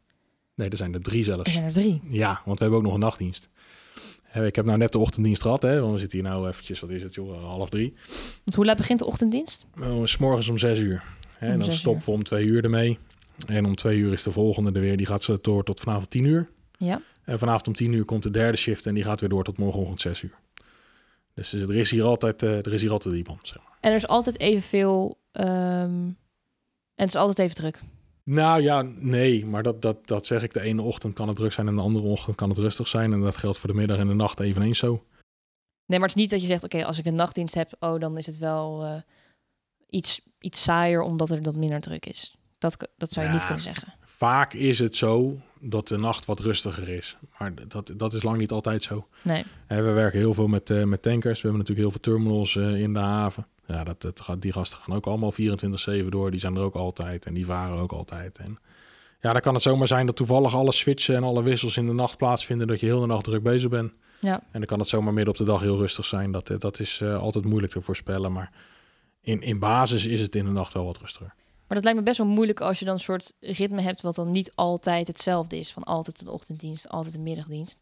Nee, 0.55 0.69
er 0.69 0.77
zijn 0.77 0.93
er 0.93 1.01
drie 1.01 1.19
Er 1.19 1.25
zelfs. 1.25 1.53
zijn 1.53 1.65
er 1.65 1.73
drie. 1.73 2.01
Ja, 2.09 2.41
want 2.45 2.57
we 2.57 2.63
hebben 2.63 2.79
ook 2.79 2.85
nog 2.85 2.93
een 2.93 2.99
nachtdienst. 2.99 3.49
Ik 4.33 4.55
heb 4.55 4.65
nou 4.65 4.77
net 4.77 4.91
de 4.91 4.97
ochtenddienst 4.97 5.41
gehad, 5.41 5.61
hè, 5.61 5.81
want 5.81 5.93
we 5.93 5.99
zitten 5.99 6.19
hier 6.19 6.27
nou 6.29 6.47
eventjes, 6.47 6.79
wat 6.79 6.89
is 6.89 7.03
het 7.03 7.13
joh, 7.13 7.43
half 7.43 7.69
drie. 7.69 7.93
Want 8.43 8.55
hoe 8.55 8.65
laat 8.65 8.77
begint 8.77 8.99
de 8.99 9.05
ochtenddienst? 9.05 9.65
Oh, 9.81 10.05
s 10.05 10.17
morgens 10.17 10.47
om 10.47 10.57
zes 10.57 10.79
uur. 10.79 11.03
Hè, 11.37 11.47
Om 11.47 11.53
en 11.53 11.59
dan 11.59 11.71
stoppen 11.71 12.05
we 12.05 12.11
om 12.11 12.23
twee 12.23 12.45
uur 12.45 12.63
ermee. 12.63 12.99
En 13.47 13.65
om 13.65 13.75
twee 13.75 13.97
uur 13.97 14.13
is 14.13 14.23
de 14.23 14.31
volgende 14.31 14.71
er 14.71 14.81
weer. 14.81 14.97
Die 14.97 15.05
gaat 15.05 15.23
ze 15.23 15.39
door 15.41 15.63
tot 15.63 15.79
vanavond 15.79 16.09
tien 16.09 16.25
uur. 16.25 16.49
Ja. 16.77 17.01
En 17.23 17.39
vanavond 17.39 17.67
om 17.67 17.73
tien 17.73 17.93
uur 17.93 18.05
komt 18.05 18.23
de 18.23 18.31
derde 18.31 18.57
shift 18.57 18.85
en 18.85 18.93
die 18.93 19.03
gaat 19.03 19.19
weer 19.19 19.29
door 19.29 19.43
tot 19.43 19.57
morgenochtend 19.57 20.01
zes 20.01 20.21
uur. 20.21 20.35
Dus 21.33 21.53
er 21.53 21.75
is 21.75 21.91
hier 21.91 22.03
altijd, 22.03 22.43
eh, 22.43 22.57
er 22.57 22.73
is 22.73 22.81
hier 22.81 22.91
altijd 22.91 23.15
iemand. 23.15 23.47
Zeg 23.47 23.57
maar. 23.57 23.77
En 23.81 23.89
er 23.89 23.97
is 23.97 24.07
altijd 24.07 24.39
evenveel... 24.39 25.19
ehm 25.31 26.09
en 26.95 27.05
het 27.05 27.15
is 27.15 27.15
altijd 27.21 27.39
even 27.39 27.55
druk. 27.55 27.81
Nou 28.23 28.61
ja, 28.61 28.81
nee, 28.81 29.45
maar 29.45 29.63
dat, 29.63 29.81
dat, 29.81 30.07
dat 30.07 30.25
zeg 30.25 30.43
ik. 30.43 30.53
De 30.53 30.61
ene 30.61 30.81
ochtend 30.81 31.13
kan 31.13 31.27
het 31.27 31.37
druk 31.37 31.51
zijn 31.51 31.67
en 31.67 31.75
de 31.75 31.81
andere 31.81 32.05
ochtend 32.05 32.35
kan 32.35 32.49
het 32.49 32.57
rustig 32.57 32.87
zijn. 32.87 33.13
En 33.13 33.21
dat 33.21 33.35
geldt 33.35 33.57
voor 33.57 33.69
de 33.69 33.75
middag 33.75 33.97
en 33.97 34.07
de 34.07 34.13
nacht 34.13 34.39
eveneens 34.39 34.77
zo. 34.79 35.05
Nee, 35.85 35.99
maar 35.99 36.07
het 36.07 36.17
is 36.17 36.21
niet 36.21 36.29
dat 36.31 36.41
je 36.41 36.47
zegt... 36.47 36.63
Oké, 36.63 36.85
als 36.85 36.97
ik 36.99 37.05
een 37.05 37.15
nachtdienst 37.15 37.53
heb... 37.53 37.75
Oh, 37.79 37.99
dan 37.99 38.17
is 38.17 38.25
het 38.25 38.37
wel 38.37 38.83
eh, 38.83 39.01
iets, 39.89 40.21
iets 40.39 40.63
saaier... 40.63 41.01
omdat 41.01 41.29
er 41.29 41.41
dan 41.43 41.59
minder 41.59 41.81
druk 41.81 42.05
is. 42.05 42.35
Dat, 42.57 42.89
dat 42.97 43.11
zou 43.11 43.25
je 43.25 43.31
Ja. 43.31 43.37
niet 43.37 43.45
kunnen 43.45 43.63
zeggen. 43.63 43.93
Vaak 44.17 44.53
is 44.53 44.79
het 44.79 44.95
zo 44.95 45.41
dat 45.59 45.87
de 45.87 45.97
nacht 45.97 46.25
wat 46.25 46.39
rustiger 46.39 46.89
is. 46.89 47.17
Maar 47.37 47.53
dat, 47.67 47.93
dat 47.97 48.13
is 48.13 48.23
lang 48.23 48.37
niet 48.37 48.51
altijd 48.51 48.83
zo. 48.83 49.07
Nee. 49.21 49.45
We 49.67 49.81
werken 49.81 50.19
heel 50.19 50.33
veel 50.33 50.47
met, 50.47 50.69
eh, 50.69 50.83
met 50.83 51.01
tankers. 51.01 51.41
We 51.41 51.47
hebben 51.47 51.59
natuurlijk 51.59 51.79
heel 51.79 51.91
veel 51.91 52.13
terminals 52.13 52.55
eh, 52.55 52.81
in 52.81 52.93
de 52.93 52.99
haven. 52.99 53.47
Ja, 53.67 53.83
dat, 53.83 54.01
dat 54.01 54.41
die 54.41 54.51
gasten 54.51 54.77
gaan 54.77 54.95
ook 54.95 55.05
allemaal 55.05 55.33
24-7 55.33 56.05
door. 56.09 56.31
Die 56.31 56.39
zijn 56.39 56.55
er 56.55 56.61
ook 56.61 56.75
altijd 56.75 57.25
en 57.25 57.33
die 57.33 57.45
varen 57.45 57.77
ook 57.77 57.91
altijd. 57.91 58.37
En 58.37 58.59
ja, 59.21 59.31
dan 59.31 59.41
kan 59.41 59.53
het 59.53 59.63
zomaar 59.63 59.87
zijn 59.87 60.05
dat 60.05 60.15
toevallig 60.15 60.55
alle 60.55 60.71
switchen 60.71 61.15
en 61.15 61.23
alle 61.23 61.43
wissels 61.43 61.77
in 61.77 61.85
de 61.85 61.93
nacht 61.93 62.17
plaatsvinden. 62.17 62.67
Dat 62.67 62.79
je 62.79 62.85
heel 62.85 63.01
de 63.01 63.07
nacht 63.07 63.23
druk 63.23 63.43
bezig 63.43 63.69
bent. 63.69 63.91
Ja. 64.19 64.35
En 64.35 64.59
dan 64.59 64.65
kan 64.65 64.79
het 64.79 64.87
zomaar 64.87 65.13
midden 65.13 65.33
op 65.33 65.39
de 65.39 65.45
dag 65.45 65.61
heel 65.61 65.77
rustig 65.77 66.05
zijn. 66.05 66.31
Dat, 66.31 66.49
eh, 66.49 66.59
dat 66.59 66.79
is 66.79 67.03
altijd 67.03 67.45
moeilijk 67.45 67.73
te 67.73 67.81
voorspellen. 67.81 68.31
Maar 68.31 68.51
in, 69.21 69.41
in 69.41 69.59
basis 69.59 70.05
is 70.05 70.21
het 70.21 70.35
in 70.35 70.45
de 70.45 70.51
nacht 70.51 70.73
wel 70.73 70.85
wat 70.85 70.97
rustiger. 70.97 71.33
Maar 71.73 71.81
dat 71.81 71.91
lijkt 71.91 71.99
me 72.07 72.13
best 72.13 72.25
wel 72.27 72.35
moeilijk 72.35 72.61
als 72.61 72.79
je 72.79 72.85
dan 72.85 72.93
een 72.93 72.99
soort 72.99 73.33
ritme 73.39 73.81
hebt... 73.81 74.01
wat 74.01 74.15
dan 74.15 74.31
niet 74.31 74.51
altijd 74.55 75.07
hetzelfde 75.07 75.57
is. 75.59 75.71
Van 75.71 75.83
altijd 75.83 76.21
een 76.21 76.27
ochtenddienst, 76.27 76.89
altijd 76.89 77.15
een 77.15 77.23
middagdienst. 77.23 77.81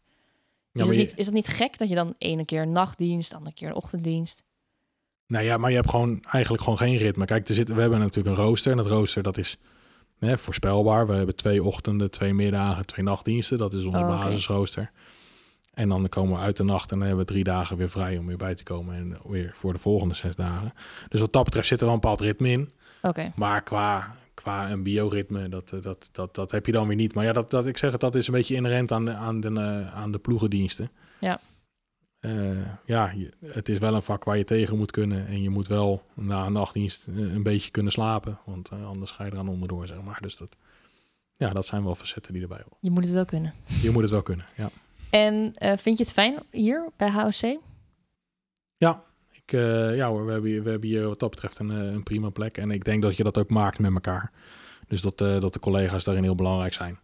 maar 0.72 0.84
het 0.86 0.94
je- 0.94 1.00
niet, 1.00 1.18
is 1.18 1.24
dat 1.24 1.34
niet 1.34 1.46
gek 1.48 1.78
dat 1.78 1.88
je 1.88 1.94
dan 1.94 2.14
ene 2.18 2.44
keer 2.44 2.62
een 2.62 2.72
nachtdienst, 2.72 3.34
andere 3.34 3.54
keer 3.54 3.68
een 3.68 3.74
ochtenddienst? 3.74 4.44
Nou 5.26 5.44
ja, 5.44 5.56
maar 5.56 5.70
je 5.70 5.76
hebt 5.76 5.90
gewoon 5.90 6.22
eigenlijk 6.24 6.62
gewoon 6.62 6.78
geen 6.78 6.96
ritme. 6.96 7.24
Kijk, 7.24 7.48
er 7.48 7.54
zit, 7.54 7.68
we 7.68 7.80
hebben 7.80 7.98
natuurlijk 7.98 8.36
een 8.36 8.44
rooster. 8.44 8.70
En 8.70 8.76
dat 8.76 8.86
rooster 8.86 9.22
dat 9.22 9.38
is 9.38 9.56
hè, 10.18 10.38
voorspelbaar. 10.38 11.06
We 11.06 11.14
hebben 11.14 11.36
twee 11.36 11.62
ochtenden, 11.62 12.10
twee 12.10 12.34
middagen, 12.34 12.86
twee 12.86 13.04
nachtdiensten. 13.04 13.58
Dat 13.58 13.74
is 13.74 13.84
onze 13.84 13.98
Oh, 13.98 14.08
basisrooster. 14.08 14.90
En 15.74 15.88
dan 15.88 16.08
komen 16.08 16.32
we 16.34 16.44
uit 16.44 16.56
de 16.56 16.64
nacht 16.64 16.90
en 16.92 16.98
dan 16.98 17.06
hebben 17.06 17.26
we 17.26 17.32
drie 17.32 17.44
dagen 17.44 17.76
weer 17.76 17.90
vrij 17.90 18.18
om 18.18 18.26
weer 18.26 18.36
bij 18.36 18.54
te 18.54 18.62
komen. 18.62 18.94
En 18.94 19.16
weer 19.24 19.52
voor 19.54 19.72
de 19.72 19.78
volgende 19.78 20.14
zes 20.14 20.36
dagen. 20.36 20.72
Dus 21.08 21.20
wat 21.20 21.32
dat 21.32 21.44
betreft 21.44 21.66
zit 21.68 21.78
er 21.80 21.84
wel 21.86 21.94
een 21.94 22.00
bepaald 22.00 22.20
ritme 22.20 22.48
in. 22.48 22.70
Maar 23.34 23.62
qua, 23.62 24.16
qua 24.34 24.70
een 24.70 24.82
bioritme, 24.82 25.48
dat, 25.48 25.72
eh, 25.72 25.82
dat, 25.82 26.08
dat, 26.12 26.34
dat 26.34 26.50
heb 26.50 26.66
je 26.66 26.72
dan 26.72 26.86
weer 26.86 26.96
niet. 26.96 27.14
Maar 27.14 27.24
ja, 27.24 27.32
dat, 27.32 27.50
dat, 27.50 27.66
ik 27.66 27.78
zeg 27.78 27.92
het, 27.92 28.00
dat 28.00 28.14
is 28.14 28.26
een 28.26 28.32
beetje 28.32 28.54
inherent 28.54 28.92
aan 28.92 29.04
de, 29.04 29.12
aan 29.12 29.40
de, 29.40 29.48
eh, 29.48 29.94
aan 29.94 30.12
de 30.12 30.18
ploegendiensten. 30.18 30.90
Ja. 31.20 31.40
Eh, 32.20 32.66
ja, 32.84 33.14
het 33.44 33.68
is 33.68 33.78
wel 33.78 33.94
een 33.94 34.02
vak 34.02 34.24
waar 34.24 34.36
je 34.36 34.44
tegen 34.44 34.76
moet 34.76 34.90
kunnen. 34.90 35.26
En 35.26 35.42
je 35.42 35.50
moet 35.50 35.66
wel 35.66 36.02
na 36.14 36.46
een 36.46 36.52
nachtdienst 36.52 37.06
een 37.06 37.42
beetje 37.42 37.70
kunnen 37.70 37.92
slapen. 37.92 38.38
Want 38.44 38.70
anders 38.70 39.10
ga 39.10 39.24
je 39.24 39.32
eraan 39.32 39.48
onderdoor, 39.48 39.86
zeg 39.86 40.02
maar. 40.02 40.18
Dus 40.20 40.36
dat, 40.36 40.56
ja, 41.36 41.52
dat 41.52 41.66
zijn 41.66 41.84
wel 41.84 41.94
facetten 41.94 42.32
die 42.32 42.42
erbij 42.42 42.60
horen. 42.64 42.78
je 42.80 42.90
moet 42.90 43.04
het 43.04 43.12
wel 43.12 43.24
kunnen. 43.24 43.54
Je 43.82 43.90
moet 43.90 44.02
het 44.02 44.10
wel 44.10 44.22
kunnen, 44.22 44.46
ja. 44.56 44.70
En 45.10 45.54
vind 45.78 45.98
je 45.98 46.04
het 46.04 46.12
fijn 46.12 46.38
hier 46.50 46.88
bij 46.96 47.10
HOC? 47.10 47.60
Ik, 49.52 49.58
eh, 49.58 49.96
ja 49.96 50.08
hoor, 50.08 50.26
we 50.26 50.32
hebben, 50.32 50.50
hier, 50.50 50.62
we 50.62 50.70
hebben 50.70 50.88
hier 50.88 51.08
wat 51.08 51.18
dat 51.18 51.30
betreft 51.30 51.58
een, 51.58 51.70
eh, 51.70 51.92
een 51.92 52.02
prima 52.02 52.30
plek. 52.30 52.58
En 52.58 52.70
ik 52.70 52.84
denk 52.84 53.02
dat 53.02 53.16
je 53.16 53.22
dat 53.22 53.38
ook 53.38 53.50
maakt 53.50 53.78
met 53.78 53.92
elkaar. 53.92 54.32
Dus 54.88 55.00
dat, 55.00 55.20
eh, 55.20 55.40
dat 55.40 55.52
de 55.52 55.58
collega's 55.58 56.04
daarin 56.04 56.22
heel 56.22 56.34
belangrijk 56.34 56.72
zijn. 56.72 56.98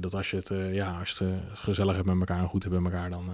Dat 0.00 0.14
als 0.14 0.30
je 0.30 0.36
het, 0.36 0.50
ja, 0.74 0.98
als 0.98 1.10
je 1.10 1.24
het 1.24 1.58
gezellig 1.58 1.94
hebt 1.94 2.06
met 2.06 2.18
elkaar 2.18 2.38
en 2.38 2.48
goed 2.48 2.62
hebt 2.62 2.74
met 2.74 2.92
elkaar, 2.92 3.10
dan, 3.10 3.24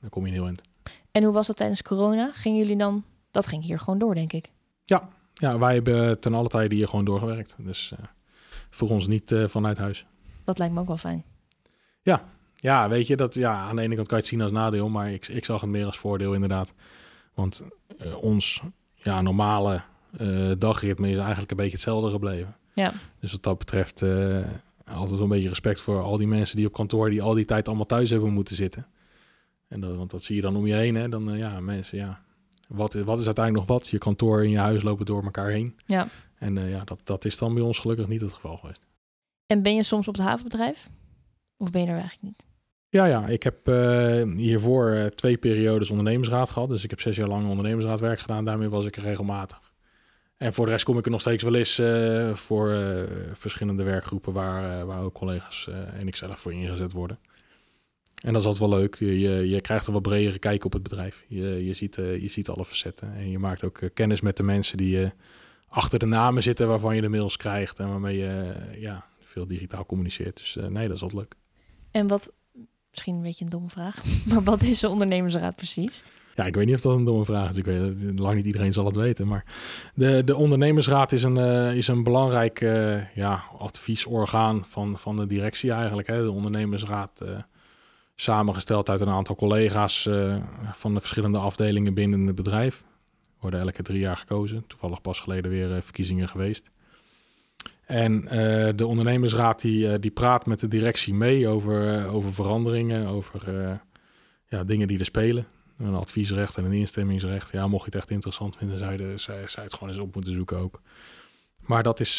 dan 0.00 0.10
kom 0.10 0.22
je 0.22 0.28
in 0.28 0.34
heel 0.34 0.46
eind. 0.46 0.62
En 1.10 1.22
hoe 1.22 1.32
was 1.32 1.46
dat 1.46 1.56
tijdens 1.56 1.82
corona? 1.82 2.30
Gingen 2.34 2.58
jullie 2.58 2.76
dan... 2.76 3.04
Dat 3.30 3.46
ging 3.46 3.64
hier 3.64 3.78
gewoon 3.78 3.98
door, 3.98 4.14
denk 4.14 4.32
ik. 4.32 4.50
Ja, 4.84 5.58
wij 5.58 5.74
hebben 5.74 6.20
ten 6.20 6.34
alle 6.34 6.48
tijde 6.48 6.74
hier 6.74 6.88
gewoon 6.88 7.04
doorgewerkt. 7.04 7.56
Dus 7.58 7.92
voor 8.70 8.88
ons 8.88 9.06
niet 9.06 9.34
vanuit 9.46 9.78
huis. 9.78 10.06
Dat 10.44 10.58
lijkt 10.58 10.74
me 10.74 10.80
ook 10.80 10.86
wel 10.86 10.96
fijn. 10.96 11.24
Ja, 12.56 12.88
weet 12.88 13.06
je, 13.06 13.16
dat, 13.16 13.34
ja, 13.34 13.54
aan 13.54 13.76
de 13.76 13.82
ene 13.82 13.94
kant 13.94 14.08
kan 14.08 14.16
je 14.16 14.22
het 14.22 14.32
zien 14.32 14.42
als 14.42 14.52
nadeel, 14.52 14.88
maar 14.88 15.12
ik, 15.12 15.28
ik 15.28 15.44
zag 15.44 15.60
het 15.60 15.70
meer 15.70 15.86
als 15.86 15.98
voordeel 15.98 16.34
inderdaad. 16.34 16.72
Want 17.38 17.62
eh, 17.98 18.16
ons 18.22 18.62
ja, 18.94 19.20
normale 19.22 19.82
eh, 20.18 20.50
dagritme 20.58 21.10
is 21.10 21.18
eigenlijk 21.18 21.50
een 21.50 21.56
beetje 21.56 21.72
hetzelfde 21.72 22.10
gebleven. 22.10 22.56
Ja. 22.74 22.92
Dus 23.20 23.32
wat 23.32 23.42
dat 23.42 23.58
betreft 23.58 24.02
eh, 24.02 24.40
altijd 24.84 25.10
wel 25.14 25.22
een 25.22 25.28
beetje 25.28 25.48
respect 25.48 25.80
voor 25.80 26.02
al 26.02 26.16
die 26.16 26.26
mensen 26.26 26.56
die 26.56 26.66
op 26.66 26.72
kantoor 26.72 27.10
die 27.10 27.22
al 27.22 27.34
die 27.34 27.44
tijd 27.44 27.66
allemaal 27.68 27.86
thuis 27.86 28.10
hebben 28.10 28.32
moeten 28.32 28.56
zitten. 28.56 28.86
En 29.68 29.80
dat, 29.80 29.96
want 29.96 30.10
dat 30.10 30.22
zie 30.22 30.36
je 30.36 30.42
dan 30.42 30.56
om 30.56 30.66
je 30.66 30.74
heen, 30.74 30.94
hè. 30.94 31.08
Dan, 31.08 31.36
ja, 31.36 31.60
mensen, 31.60 31.98
ja. 31.98 32.20
Wat, 32.68 32.94
is- 32.94 33.02
wat 33.02 33.18
is 33.20 33.26
uiteindelijk 33.26 33.66
nog 33.68 33.78
wat? 33.78 33.88
Je 33.88 33.98
kantoor 33.98 34.40
en 34.40 34.50
je 34.50 34.58
huis 34.58 34.82
lopen 34.82 35.06
door 35.06 35.22
elkaar 35.24 35.48
heen. 35.48 35.76
Ja. 35.86 36.08
En 36.38 36.68
ja, 36.68 36.84
dat, 36.84 37.00
dat 37.04 37.24
is 37.24 37.36
dan 37.38 37.54
bij 37.54 37.62
ons 37.62 37.78
gelukkig 37.78 38.08
niet 38.08 38.20
het 38.20 38.32
geval 38.32 38.56
geweest. 38.56 38.80
En 39.46 39.62
ben 39.62 39.74
je 39.74 39.82
soms 39.82 40.08
op 40.08 40.14
het 40.14 40.24
havenbedrijf? 40.24 40.88
Of 41.56 41.70
ben 41.70 41.80
je 41.80 41.86
er 41.86 41.98
eigenlijk 41.98 42.22
niet? 42.22 42.47
Ja, 42.90 43.04
ja, 43.04 43.26
ik 43.26 43.42
heb 43.42 43.68
eh, 43.68 44.22
hiervoor 44.36 44.90
eh, 44.90 45.06
twee 45.06 45.36
periodes 45.36 45.90
ondernemersraad 45.90 46.50
gehad. 46.50 46.68
Dus 46.68 46.84
ik 46.84 46.90
heb 46.90 47.00
zes 47.00 47.16
jaar 47.16 47.28
lang 47.28 47.48
ondernemersraadwerk 47.48 48.18
gedaan. 48.18 48.44
Daarmee 48.44 48.68
was 48.68 48.86
ik 48.86 48.96
er 48.96 49.02
regelmatig. 49.02 49.72
En 50.36 50.54
voor 50.54 50.64
de 50.64 50.70
rest 50.70 50.84
kom 50.84 50.98
ik 50.98 51.04
er 51.04 51.10
nog 51.10 51.20
steeds 51.20 51.42
wel 51.42 51.54
eens 51.54 51.78
uh, 51.78 52.34
voor 52.34 52.74
verschillende 53.32 53.82
werkgroepen 53.82 54.32
waar, 54.32 54.86
waar 54.86 55.02
ook 55.02 55.14
collega's 55.14 55.68
en 55.98 56.06
ik 56.06 56.16
zelf 56.16 56.38
voor 56.38 56.52
ingezet 56.52 56.92
worden. 56.92 57.18
En 58.22 58.32
dat 58.32 58.40
is 58.40 58.48
altijd 58.48 58.70
wel 58.70 58.78
leuk. 58.78 58.94
Je, 58.94 59.18
je, 59.18 59.48
je 59.48 59.60
krijgt 59.60 59.86
een 59.86 59.92
wat 59.92 60.02
bredere 60.02 60.38
kijk 60.38 60.64
op 60.64 60.72
het 60.72 60.82
bedrijf. 60.82 61.24
Je, 61.28 61.64
je, 61.64 61.74
ziet, 61.74 61.94
je 61.94 62.28
ziet 62.28 62.48
alle 62.48 62.64
facetten. 62.64 63.14
En 63.14 63.30
je 63.30 63.38
maakt 63.38 63.64
ook 63.64 63.80
kennis 63.94 64.20
met 64.20 64.36
de 64.36 64.42
mensen 64.42 64.76
die 64.76 65.12
achter 65.68 65.98
de 65.98 66.06
namen 66.06 66.42
zitten 66.42 66.68
waarvan 66.68 66.94
je 66.94 67.00
de 67.00 67.08
mails 67.08 67.36
krijgt 67.36 67.78
en 67.78 67.88
waarmee 67.88 68.16
je 68.16 68.54
ja, 68.76 69.06
veel 69.20 69.46
digitaal 69.46 69.86
communiceert. 69.86 70.36
Dus 70.36 70.58
nee, 70.68 70.86
dat 70.86 70.96
is 70.96 71.02
altijd 71.02 71.20
leuk. 71.20 71.34
En 71.90 72.06
wat, 72.06 72.32
misschien 72.98 73.14
een 73.14 73.28
beetje 73.28 73.44
een 73.44 73.50
domme 73.50 73.68
vraag, 73.68 74.02
maar 74.28 74.42
wat 74.42 74.62
is 74.62 74.80
de 74.80 74.88
ondernemersraad 74.88 75.56
precies? 75.56 76.02
Ja, 76.34 76.44
ik 76.44 76.54
weet 76.54 76.66
niet 76.66 76.74
of 76.74 76.80
dat 76.80 76.96
een 76.96 77.04
domme 77.04 77.24
vraag 77.24 77.50
is. 77.50 77.56
Ik 77.56 77.64
weet, 77.64 78.18
lang 78.18 78.34
niet 78.34 78.44
iedereen 78.44 78.72
zal 78.72 78.84
het 78.84 78.96
weten. 78.96 79.26
Maar 79.26 79.44
de, 79.94 80.22
de 80.24 80.36
ondernemersraad 80.36 81.12
is 81.12 81.22
een, 81.22 81.36
uh, 81.36 81.74
is 81.74 81.88
een 81.88 82.02
belangrijk 82.02 82.60
uh, 82.60 83.14
ja, 83.14 83.42
adviesorgaan 83.58 84.64
van, 84.68 84.98
van 84.98 85.16
de 85.16 85.26
directie 85.26 85.72
eigenlijk. 85.72 86.08
Hè. 86.08 86.22
De 86.22 86.30
ondernemersraad, 86.30 87.20
uh, 87.22 87.28
samengesteld 88.14 88.88
uit 88.88 89.00
een 89.00 89.08
aantal 89.08 89.34
collega's 89.34 90.08
van 90.72 90.94
de 90.94 91.00
verschillende 91.00 91.38
afdelingen 91.38 91.94
binnen 91.94 92.26
het 92.26 92.34
bedrijf. 92.34 92.84
Worden 93.40 93.60
elke 93.60 93.82
drie 93.82 94.00
jaar 94.00 94.16
gekozen. 94.16 94.64
Toevallig 94.66 95.00
pas 95.00 95.20
geleden 95.20 95.50
weer 95.50 95.82
verkiezingen 95.82 96.28
geweest. 96.28 96.70
En 97.88 98.20
de 98.76 98.86
ondernemersraad 98.86 99.60
die, 99.60 99.98
die 99.98 100.10
praat 100.10 100.46
met 100.46 100.58
de 100.58 100.68
directie 100.68 101.14
mee 101.14 101.48
over, 101.48 102.08
over 102.08 102.34
veranderingen, 102.34 103.06
over 103.06 103.42
ja, 104.48 104.64
dingen 104.64 104.88
die 104.88 104.98
er 104.98 105.04
spelen 105.04 105.46
een 105.78 105.94
adviesrecht 105.94 106.56
en 106.56 106.64
een 106.64 106.72
instemmingsrecht. 106.72 107.52
Ja, 107.52 107.66
mocht 107.66 107.84
je 107.84 107.90
het 107.90 107.98
echt 107.98 108.10
interessant 108.10 108.56
vinden, 108.56 108.78
zou 108.78 108.92
je, 108.92 109.12
zou, 109.16 109.38
het 109.38 109.74
gewoon 109.74 109.88
eens 109.88 109.98
op 109.98 110.14
moeten 110.14 110.32
zoeken 110.32 110.58
ook. 110.58 110.80
Maar 111.58 111.82
dat 111.82 112.00
is, 112.00 112.18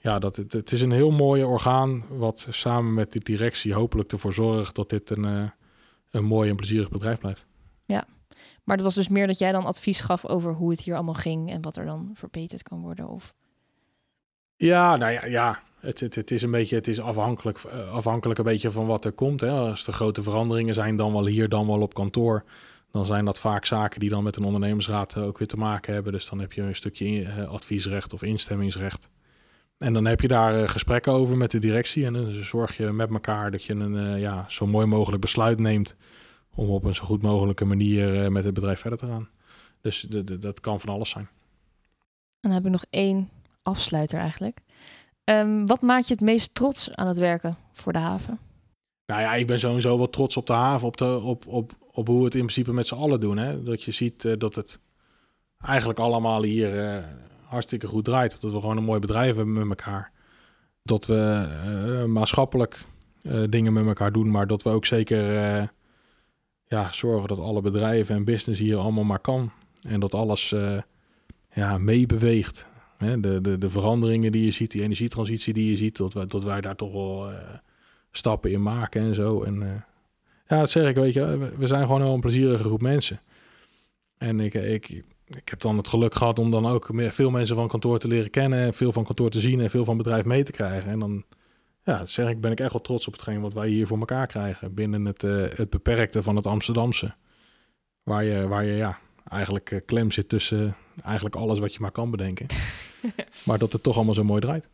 ja, 0.00 0.18
dat, 0.18 0.36
het, 0.36 0.52
het, 0.52 0.72
is 0.72 0.82
een 0.82 0.90
heel 0.90 1.10
mooi 1.10 1.44
orgaan 1.44 2.04
wat 2.08 2.46
samen 2.50 2.94
met 2.94 3.12
de 3.12 3.18
directie 3.18 3.74
hopelijk 3.74 4.12
ervoor 4.12 4.32
zorgt 4.32 4.74
dat 4.74 4.90
dit 4.90 5.10
een, 5.10 5.52
een 6.10 6.24
mooi 6.24 6.50
en 6.50 6.56
plezierig 6.56 6.90
bedrijf 6.90 7.18
blijft. 7.18 7.46
Ja, 7.84 8.04
maar 8.64 8.76
het 8.76 8.84
was 8.84 8.94
dus 8.94 9.08
meer 9.08 9.26
dat 9.26 9.38
jij 9.38 9.52
dan 9.52 9.64
advies 9.64 10.00
gaf 10.00 10.26
over 10.26 10.52
hoe 10.52 10.70
het 10.70 10.80
hier 10.80 10.94
allemaal 10.94 11.14
ging 11.14 11.50
en 11.50 11.62
wat 11.62 11.76
er 11.76 11.84
dan 11.84 12.10
verbeterd 12.14 12.62
kan 12.62 12.80
worden? 12.80 13.08
Of... 13.08 13.34
Ja, 14.60 14.96
nou 14.96 15.12
ja, 15.12 15.26
ja. 15.26 15.62
Het, 15.78 16.00
het, 16.00 16.14
het 16.14 16.30
is 16.30 16.42
een 16.42 16.50
beetje, 16.50 16.76
het 16.76 16.88
is 16.88 17.00
afhankelijk, 17.00 17.58
eh, 17.58 17.92
afhankelijk 17.92 18.38
een 18.38 18.44
beetje 18.44 18.70
van 18.70 18.86
wat 18.86 19.04
er 19.04 19.12
komt. 19.12 19.40
Hè. 19.40 19.50
Als 19.50 19.86
er 19.86 19.92
grote 19.92 20.22
veranderingen 20.22 20.74
zijn, 20.74 20.96
dan 20.96 21.12
wel 21.12 21.26
hier, 21.26 21.48
dan 21.48 21.66
wel 21.66 21.80
op 21.80 21.94
kantoor 21.94 22.44
dan 22.90 23.06
zijn 23.06 23.24
dat 23.24 23.38
vaak 23.38 23.64
zaken 23.64 24.00
die 24.00 24.08
dan 24.08 24.22
met 24.22 24.36
een 24.36 24.44
ondernemersraad 24.44 25.16
eh, 25.16 25.22
ook 25.22 25.38
weer 25.38 25.48
te 25.48 25.56
maken 25.56 25.94
hebben. 25.94 26.12
Dus 26.12 26.28
dan 26.28 26.40
heb 26.40 26.52
je 26.52 26.62
een 26.62 26.76
stukje 26.76 27.22
eh, 27.22 27.48
adviesrecht 27.48 28.12
of 28.12 28.22
instemmingsrecht. 28.22 29.08
En 29.78 29.92
dan 29.92 30.04
heb 30.04 30.20
je 30.20 30.28
daar 30.28 30.68
gesprekken 30.68 31.12
over 31.12 31.36
met 31.36 31.50
de 31.50 31.58
directie. 31.58 32.06
En 32.06 32.12
dan 32.12 32.30
zorg 32.30 32.76
je 32.76 32.92
met 32.92 33.10
elkaar 33.10 33.50
dat 33.50 33.64
je 33.64 33.74
een 33.74 34.18
ja, 34.18 34.44
zo 34.48 34.66
mooi 34.66 34.86
mogelijk 34.86 35.20
besluit 35.20 35.58
neemt. 35.58 35.96
om 36.54 36.68
op 36.70 36.84
een 36.84 36.94
zo 36.94 37.04
goed 37.04 37.22
mogelijke 37.22 37.64
manier 37.64 38.32
met 38.32 38.44
het 38.44 38.54
bedrijf 38.54 38.80
verder 38.80 38.98
te 38.98 39.06
gaan. 39.06 39.28
Dus 39.80 40.06
dat 40.40 40.60
kan 40.60 40.80
van 40.80 40.94
alles 40.94 41.10
zijn. 41.10 41.28
En 42.40 42.50
dan 42.50 42.52
heb 42.52 42.64
ik 42.64 42.70
nog 42.70 42.84
één 42.90 43.28
afsluiter 43.62 44.18
eigenlijk. 44.18 44.58
Um, 45.24 45.66
wat 45.66 45.80
maakt 45.80 46.08
je 46.08 46.14
het 46.14 46.22
meest 46.22 46.54
trots 46.54 46.94
aan 46.94 47.06
het 47.06 47.18
werken 47.18 47.56
voor 47.72 47.92
de 47.92 47.98
haven? 47.98 48.38
Nou 49.06 49.22
ja, 49.22 49.34
ik 49.34 49.46
ben 49.46 49.60
sowieso 49.60 49.96
wel 49.96 50.10
trots 50.10 50.36
op 50.36 50.46
de 50.46 50.52
haven, 50.52 50.86
op, 50.86 50.96
de, 50.96 51.18
op, 51.18 51.46
op, 51.46 51.72
op 51.92 52.06
hoe 52.06 52.18
we 52.18 52.24
het 52.24 52.34
in 52.34 52.40
principe 52.40 52.72
met 52.72 52.86
z'n 52.86 52.94
allen 52.94 53.20
doen. 53.20 53.36
Hè? 53.36 53.62
Dat 53.62 53.82
je 53.82 53.92
ziet 53.92 54.24
uh, 54.24 54.32
dat 54.38 54.54
het 54.54 54.80
eigenlijk 55.58 55.98
allemaal 55.98 56.42
hier 56.42 56.94
uh, 56.94 57.04
hartstikke 57.44 57.86
goed 57.86 58.04
draait. 58.04 58.40
Dat 58.40 58.52
we 58.52 58.60
gewoon 58.60 58.76
een 58.76 58.84
mooi 58.84 59.00
bedrijf 59.00 59.36
hebben 59.36 59.52
met 59.52 59.68
elkaar. 59.68 60.12
Dat 60.82 61.06
we 61.06 61.48
uh, 61.66 62.04
maatschappelijk 62.04 62.86
dingen 63.48 63.72
met 63.72 63.86
elkaar 63.86 64.12
doen, 64.12 64.30
maar 64.30 64.46
dat 64.46 64.62
we 64.62 64.70
ook 64.70 64.86
zeker 64.86 65.32
ja, 66.64 66.92
zorgen 66.92 67.28
dat 67.28 67.38
alle 67.38 67.60
bedrijven 67.60 68.14
en 68.14 68.24
business 68.24 68.60
hier 68.60 68.76
allemaal 68.76 69.04
maar 69.04 69.18
kan. 69.18 69.50
En 69.82 70.00
dat 70.00 70.14
alles 70.14 70.54
ja, 71.52 71.78
meebeweegt. 71.78 72.66
De, 73.00 73.40
de, 73.40 73.58
de 73.58 73.70
veranderingen 73.70 74.32
die 74.32 74.44
je 74.44 74.50
ziet, 74.50 74.70
die 74.70 74.82
energietransitie 74.82 75.52
die 75.52 75.70
je 75.70 75.76
ziet, 75.76 75.96
dat 75.96 76.12
wij, 76.12 76.26
dat 76.26 76.44
wij 76.44 76.60
daar 76.60 76.76
toch 76.76 76.92
wel 76.92 77.32
stappen 78.10 78.50
in 78.50 78.62
maken 78.62 79.02
en 79.02 79.14
zo. 79.14 79.42
En 79.42 79.54
uh, 79.62 79.68
ja, 80.46 80.58
dat 80.58 80.70
zeg 80.70 80.88
ik, 80.88 80.94
weet 80.94 81.12
je, 81.12 81.52
we 81.58 81.66
zijn 81.66 81.86
gewoon 81.86 82.02
een 82.02 82.20
plezierige 82.20 82.64
groep 82.64 82.80
mensen. 82.80 83.20
En 84.18 84.40
ik, 84.40 84.54
ik, 84.54 84.88
ik 85.26 85.48
heb 85.48 85.60
dan 85.60 85.76
het 85.76 85.88
geluk 85.88 86.14
gehad 86.14 86.38
om 86.38 86.50
dan 86.50 86.66
ook 86.66 86.90
veel 86.92 87.30
mensen 87.30 87.56
van 87.56 87.68
kantoor 87.68 87.98
te 87.98 88.08
leren 88.08 88.30
kennen, 88.30 88.74
veel 88.74 88.92
van 88.92 89.04
kantoor 89.04 89.30
te 89.30 89.40
zien 89.40 89.60
en 89.60 89.70
veel 89.70 89.84
van 89.84 89.96
bedrijf 89.96 90.24
mee 90.24 90.42
te 90.42 90.52
krijgen. 90.52 90.90
En 90.90 90.98
dan 90.98 91.24
ja, 91.84 92.04
zeg 92.04 92.28
ik, 92.28 92.40
ben 92.40 92.52
ik 92.52 92.60
echt 92.60 92.72
wel 92.72 92.80
trots 92.80 93.06
op 93.06 93.12
hetgeen 93.12 93.40
wat 93.40 93.52
wij 93.52 93.68
hier 93.68 93.86
voor 93.86 93.98
elkaar 93.98 94.26
krijgen 94.26 94.74
binnen 94.74 95.04
het, 95.04 95.22
uh, 95.22 95.46
het 95.48 95.70
beperkte 95.70 96.22
van 96.22 96.36
het 96.36 96.46
Amsterdamse. 96.46 97.14
Waar 98.02 98.24
je, 98.24 98.48
waar 98.48 98.64
je 98.64 98.72
ja, 98.72 98.98
eigenlijk 99.30 99.70
uh, 99.70 99.80
klem 99.86 100.10
zit 100.10 100.28
tussen 100.28 100.76
eigenlijk 101.04 101.36
alles 101.36 101.58
wat 101.58 101.74
je 101.74 101.80
maar 101.80 101.90
kan 101.90 102.10
bedenken. 102.10 102.46
maar 103.46 103.58
dat 103.58 103.72
het 103.72 103.82
toch 103.82 103.96
allemaal 103.96 104.14
zo 104.14 104.24
mooi 104.24 104.40
draait. 104.40 104.68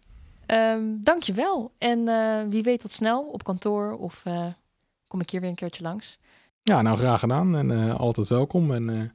Um, 0.46 0.98
dankjewel. 1.02 1.72
En 1.78 1.98
uh, 1.98 2.40
wie 2.48 2.62
weet 2.62 2.80
tot 2.80 2.92
snel 2.92 3.22
op 3.22 3.44
kantoor 3.44 3.96
of 3.96 4.22
uh, 4.26 4.46
kom 5.08 5.20
ik 5.20 5.30
hier 5.30 5.40
weer 5.40 5.48
een 5.48 5.56
keertje 5.56 5.82
langs. 5.82 6.18
Ja, 6.62 6.82
nou 6.82 6.96
graag 6.96 7.20
gedaan 7.20 7.56
en 7.56 7.70
uh, 7.70 7.94
altijd 7.94 8.28
welkom. 8.28 8.74
En 8.74 9.12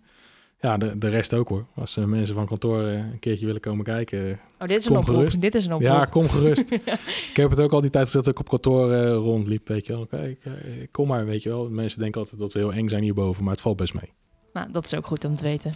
ja, 0.59 0.77
de, 0.77 0.97
de 0.97 1.09
rest 1.09 1.33
ook 1.33 1.49
hoor. 1.49 1.65
Als 1.75 1.95
mensen 1.95 2.35
van 2.35 2.45
kantoor 2.45 2.83
een 2.83 3.19
keertje 3.19 3.45
willen 3.45 3.61
komen 3.61 3.85
kijken. 3.85 4.39
Oh, 4.59 4.67
dit 4.67 4.79
is 4.79 4.85
een 4.85 4.97
oproep. 4.97 5.15
Gerust. 5.15 5.41
Dit 5.41 5.55
is 5.55 5.65
een 5.65 5.73
oproep. 5.73 5.89
Ja, 5.89 6.05
kom 6.05 6.29
gerust. 6.29 6.71
Ik 7.31 7.31
heb 7.33 7.49
het 7.49 7.59
ook 7.59 7.71
al 7.71 7.81
die 7.81 7.89
tijd 7.89 8.05
gezegd 8.05 8.25
dat 8.25 8.33
ik 8.33 8.39
op 8.39 8.49
kantoor 8.49 8.93
rondliep. 9.13 9.67
Weet 9.67 9.85
je 9.85 9.93
wel. 9.93 10.05
Kijk, 10.05 10.49
kom 10.91 11.07
maar, 11.07 11.25
weet 11.25 11.43
je 11.43 11.49
wel. 11.49 11.69
Mensen 11.69 11.99
denken 11.99 12.21
altijd 12.21 12.39
dat 12.41 12.53
we 12.53 12.59
heel 12.59 12.73
eng 12.73 12.89
zijn 12.89 13.03
hierboven, 13.03 13.43
maar 13.43 13.53
het 13.53 13.61
valt 13.61 13.77
best 13.77 13.93
mee. 13.93 14.13
Nou, 14.53 14.71
dat 14.71 14.85
is 14.85 14.93
ook 14.93 15.05
goed 15.05 15.25
om 15.25 15.35
te 15.35 15.43
weten. 15.43 15.71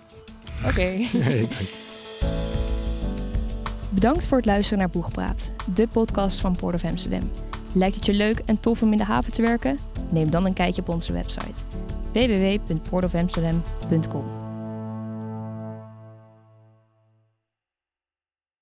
Oké. 0.66 0.98
Okay. 1.16 1.48
Bedankt 3.90 4.26
voor 4.26 4.38
het 4.38 4.46
luisteren 4.46 4.80
naar 4.80 4.90
Boegpraat, 4.90 5.52
de 5.74 5.88
podcast 5.88 6.42
van 6.42 6.56
Port 6.56 6.76
of 6.76 6.84
Amsterdam. 6.84 7.32
Lijkt 7.74 7.96
het 7.96 8.06
je 8.06 8.14
leuk 8.14 8.42
en 8.46 8.60
tof 8.60 8.82
om 8.82 8.92
in 8.92 8.98
de 8.98 9.04
haven 9.04 9.34
te 9.34 9.42
werken? 9.42 9.78
Neem 10.10 10.30
dan 10.30 10.46
een 10.46 10.54
kijkje 10.54 10.82
op 10.82 10.90
onze 10.90 11.14
website 11.14 11.54
www.portofamsterdam.com. 12.14 14.45